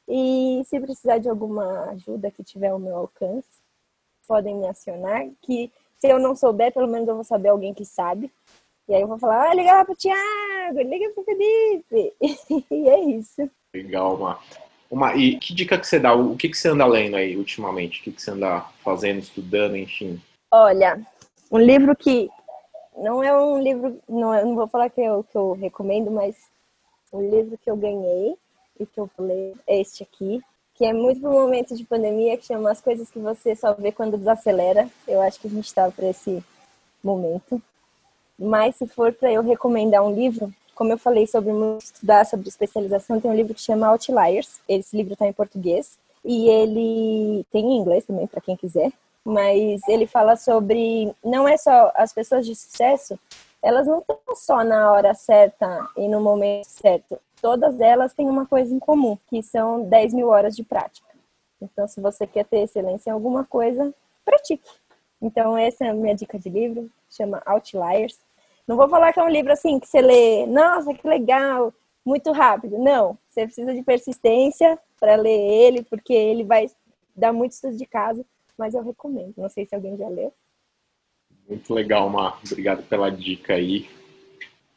[0.08, 3.50] E se precisar de alguma ajuda que tiver ao meu alcance,
[4.28, 7.86] podem me acionar, que se eu não souber, pelo menos eu vou saber alguém que
[7.86, 8.32] sabe.
[8.88, 12.14] E aí eu vou falar, ah, liga lá pro Thiago, liga pro Felipe.
[12.70, 13.50] e é isso.
[13.74, 14.65] Legal, Marta.
[14.90, 16.14] Uma, e que dica que você dá?
[16.14, 18.00] O que, que você anda lendo aí ultimamente?
[18.00, 20.22] O que, que você anda fazendo, estudando, enfim?
[20.52, 21.02] Olha,
[21.52, 22.30] um livro que
[22.98, 26.36] não é um livro, não, eu não vou falar que eu, que eu recomendo, mas
[27.12, 28.36] um livro que eu ganhei
[28.80, 30.42] e que eu ler é este aqui,
[30.76, 33.92] que é muito pro momento de pandemia, que chama As Coisas que Você Só Vê
[33.92, 34.90] Quando Desacelera.
[35.08, 36.44] Eu acho que a gente está para esse
[37.04, 37.62] momento.
[38.38, 43.20] Mas se for para eu recomendar um livro, como eu falei sobre estudar sobre especialização,
[43.20, 44.60] tem um livro que chama Outliers.
[44.68, 48.92] Esse livro está em português e ele tem em inglês também para quem quiser.
[49.24, 53.18] Mas ele fala sobre não é só as pessoas de sucesso,
[53.64, 57.18] elas não estão só na hora certa e no momento certo.
[57.42, 61.08] Todas elas têm uma coisa em comum, que são 10 mil horas de prática.
[61.60, 63.92] Então, se você quer ter excelência em alguma coisa,
[64.24, 64.70] pratique.
[65.20, 68.20] Então, essa é a minha dica de livro, chama Outliers.
[68.68, 71.74] Não vou falar que é um livro assim que você lê, nossa, que legal,
[72.06, 72.80] muito rápido.
[72.80, 76.68] Não, você precisa de persistência para ler ele, porque ele vai
[77.16, 78.26] dar muito estudo de casa,
[78.58, 79.34] mas eu recomendo.
[79.38, 80.34] Não sei se alguém já leu.
[81.48, 82.40] Muito legal, Mar.
[82.44, 83.88] Obrigado pela dica aí.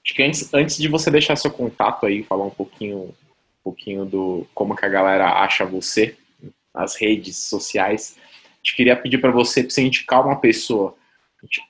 [0.04, 4.04] Acho que antes, antes de você deixar seu contato aí, falar um pouquinho, um pouquinho
[4.04, 6.16] do como que a galera acha você
[6.74, 10.94] nas redes sociais, a gente queria pedir para você, pra você indicar uma pessoa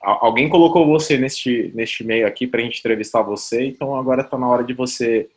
[0.01, 4.37] Alguém colocou você neste, neste meio aqui para a gente entrevistar você, então agora está
[4.37, 5.29] na hora de você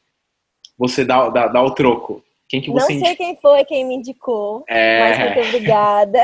[0.76, 2.24] você dar, dar, dar o troco.
[2.48, 5.00] Quem que você Não sei quem foi quem me indicou, é...
[5.00, 6.18] mas muito obrigada.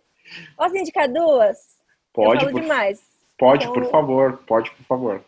[0.56, 1.78] Posso indicar duas?
[2.12, 2.60] Pode, eu por...
[2.60, 3.02] demais.
[3.38, 4.38] Pode, então, por favor.
[4.46, 5.24] Pode, por favor.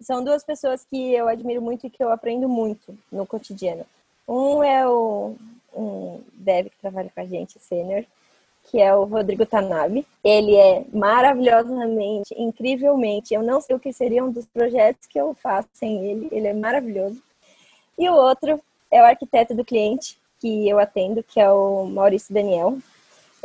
[0.00, 3.86] São duas pessoas que eu admiro muito e que eu aprendo muito no cotidiano.
[4.28, 5.36] Um é o
[5.74, 8.04] um dev que trabalha com a gente, sênior,
[8.70, 10.06] que é o Rodrigo Tanabe.
[10.22, 13.32] Ele é maravilhosamente, incrivelmente.
[13.32, 16.28] Eu não sei o que seria um dos projetos que eu faço sem ele.
[16.32, 17.22] Ele é maravilhoso.
[17.98, 18.60] E o outro
[18.90, 22.78] é o arquiteto do cliente que eu atendo, que é o Maurício Daniel.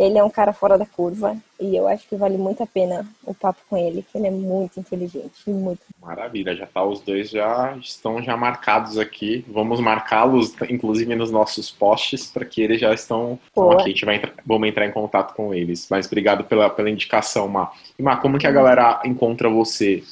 [0.02, 3.06] Ele é um cara fora da curva e eu acho que vale muito a pena
[3.24, 5.82] o papo com ele, que ele é muito inteligente, muito.
[6.02, 9.46] Maravilha, já tá os dois já estão já marcados aqui.
[9.48, 13.76] Vamos marcá-los inclusive nos nossos posts para que eles já estão Boa.
[13.76, 15.86] aqui, a gente vai entrar, vamos entrar em contato com eles.
[15.88, 17.72] Mas obrigado pela, pela indicação, Má.
[18.00, 20.04] E Má, como que a galera encontra você?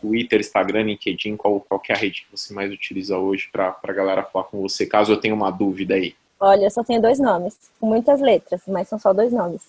[0.00, 3.92] Twitter, Instagram, LinkedIn, qual, qual é a rede que você mais utiliza hoje para a
[3.92, 6.14] galera falar com você, caso eu tenha uma dúvida aí?
[6.38, 9.62] Olha, eu só tenho dois nomes, com muitas letras, mas são só dois nomes.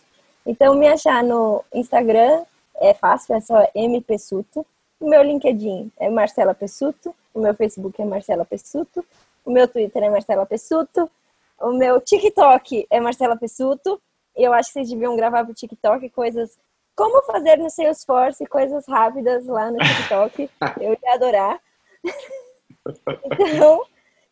[0.45, 2.43] Então, me achar no Instagram
[2.75, 4.65] é fácil, é só M Pessuto.
[4.99, 7.15] O meu LinkedIn é Marcela Pessuto.
[7.33, 9.05] O meu Facebook é Marcela Pessuto.
[9.43, 11.09] O meu Twitter é Marcela Pessuto.
[11.59, 14.01] O meu TikTok é Marcela Pessuto.
[14.35, 16.57] Eu acho que vocês deviam gravar pro TikTok coisas
[16.95, 20.49] como fazer no Salesforce, coisas rápidas lá no TikTok.
[20.79, 21.59] eu ia adorar.
[23.25, 23.85] então,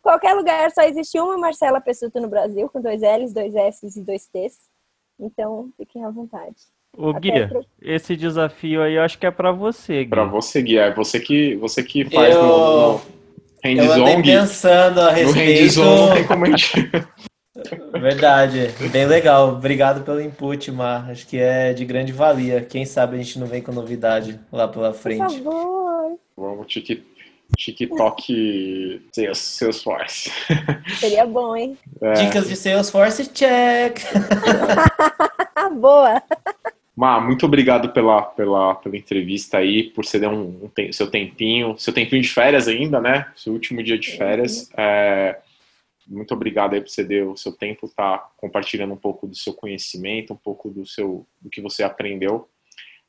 [0.04, 4.02] Qualquer lugar só existe uma Marcela Pessuto no Brasil, com dois L's, dois S's e
[4.02, 4.60] dois T's.
[5.18, 6.58] Então, fiquem à vontade.
[6.98, 7.66] O Gui, pro...
[7.82, 10.10] esse desafio aí eu acho que é para você, Gui.
[10.10, 10.78] Para você, Gui.
[10.78, 12.44] É você que, você que faz eu...
[12.44, 13.02] no, no
[13.64, 14.22] hands-on.
[14.22, 15.80] Pensando a respeito...
[15.80, 16.74] No como a gente...
[17.94, 19.54] Verdade, bem legal.
[19.54, 21.10] Obrigado pelo input, Mar.
[21.10, 22.62] Acho que é de grande valia.
[22.62, 25.40] Quem sabe a gente não vem com novidade lá pela frente.
[25.40, 26.20] Por favor.
[26.36, 27.13] Vamos, TikTok
[27.58, 30.32] TikTok Salesforce.
[31.00, 31.78] Seria bom, hein?
[32.02, 32.14] É.
[32.14, 34.00] Dicas de Salesforce, check!
[35.80, 36.22] Boa!
[36.96, 41.92] Ma, muito obrigado pela, pela, pela entrevista aí, por ceder um, um, seu tempinho, seu
[41.92, 43.32] tempinho de férias ainda, né?
[43.36, 44.68] Seu último dia de férias.
[44.70, 44.74] Uhum.
[44.78, 45.40] É,
[46.08, 50.34] muito obrigado aí por ceder o seu tempo, tá compartilhando um pouco do seu conhecimento,
[50.34, 52.48] um pouco do seu do que você aprendeu.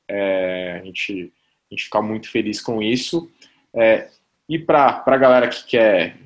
[0.08, 1.32] É, a, gente,
[1.70, 3.30] a gente fica muito feliz com isso.
[3.74, 4.08] É,
[4.48, 6.16] e para a galera que quer,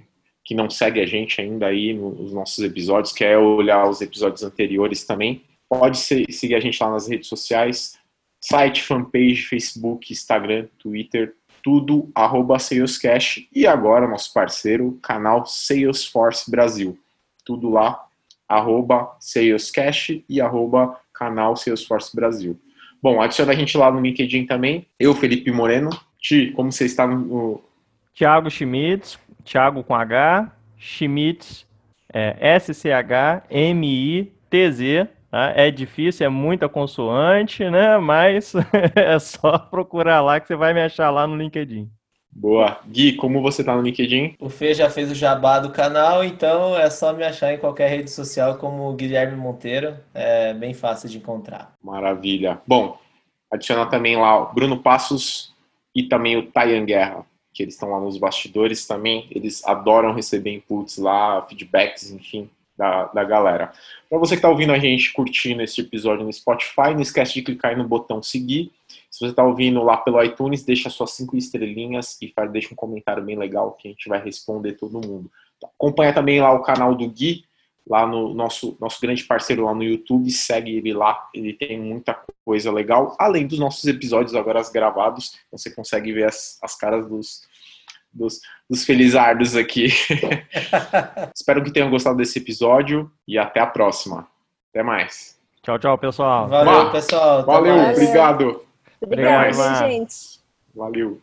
[0.44, 5.04] que não segue a gente ainda aí nos nossos episódios, quer olhar os episódios anteriores
[5.04, 7.98] também, pode seguir a gente lá nas redes sociais,
[8.40, 16.98] site, fanpage, Facebook, Instagram, Twitter, tudo arroba Salescash e agora nosso parceiro, canal Salesforce Brasil.
[17.44, 18.06] Tudo lá,
[18.48, 22.58] arroba Salescash e arroba canal Salesforce Brasil.
[23.02, 24.86] Bom, adiciona a gente lá no LinkedIn também.
[24.98, 25.90] Eu, Felipe Moreno.
[26.20, 27.62] Ti, como você está no,
[28.18, 31.64] Thiago Schmitz, Thiago com H, Schmitz,
[32.12, 33.48] é, S-C-H-M-I-T-Z.
[35.30, 35.52] Tá?
[35.54, 37.96] É difícil, é muita consoante, né?
[37.98, 38.54] Mas
[38.96, 41.88] é só procurar lá que você vai me achar lá no LinkedIn.
[42.32, 42.80] Boa.
[42.88, 44.34] Gui, como você tá no LinkedIn?
[44.40, 47.88] O Fê já fez o jabá do canal, então é só me achar em qualquer
[47.88, 49.94] rede social como Guilherme Monteiro.
[50.12, 51.72] É bem fácil de encontrar.
[51.80, 52.60] Maravilha.
[52.66, 52.98] Bom,
[53.48, 55.54] adiciona também lá o Bruno Passos
[55.94, 60.54] e também o Tayan Guerra que eles estão lá nos bastidores também, eles adoram receber
[60.54, 63.72] inputs lá, feedbacks, enfim, da, da galera.
[64.08, 67.42] Para você que está ouvindo a gente curtindo esse episódio no Spotify, não esquece de
[67.42, 68.70] clicar aí no botão seguir.
[69.10, 72.76] Se você está ouvindo lá pelo iTunes, deixa suas cinco estrelinhas e faz, deixa um
[72.76, 75.30] comentário bem legal que a gente vai responder todo mundo.
[75.62, 77.44] Acompanha também lá o canal do Gui,
[77.88, 82.20] lá no nosso, nosso grande parceiro lá no YouTube, segue ele lá, ele tem muita
[82.44, 87.42] coisa legal, além dos nossos episódios agora gravados, você consegue ver as, as caras dos,
[88.12, 89.88] dos, dos felizardos aqui.
[91.34, 94.28] Espero que tenham gostado desse episódio e até a próxima.
[94.70, 95.38] Até mais.
[95.62, 96.48] Tchau, tchau, pessoal.
[96.48, 97.44] Valeu, pessoal.
[97.44, 98.62] Valeu, obrigado.
[99.00, 99.78] Obrigada, Obrigado.
[99.78, 100.40] gente.
[100.74, 101.20] Valeu.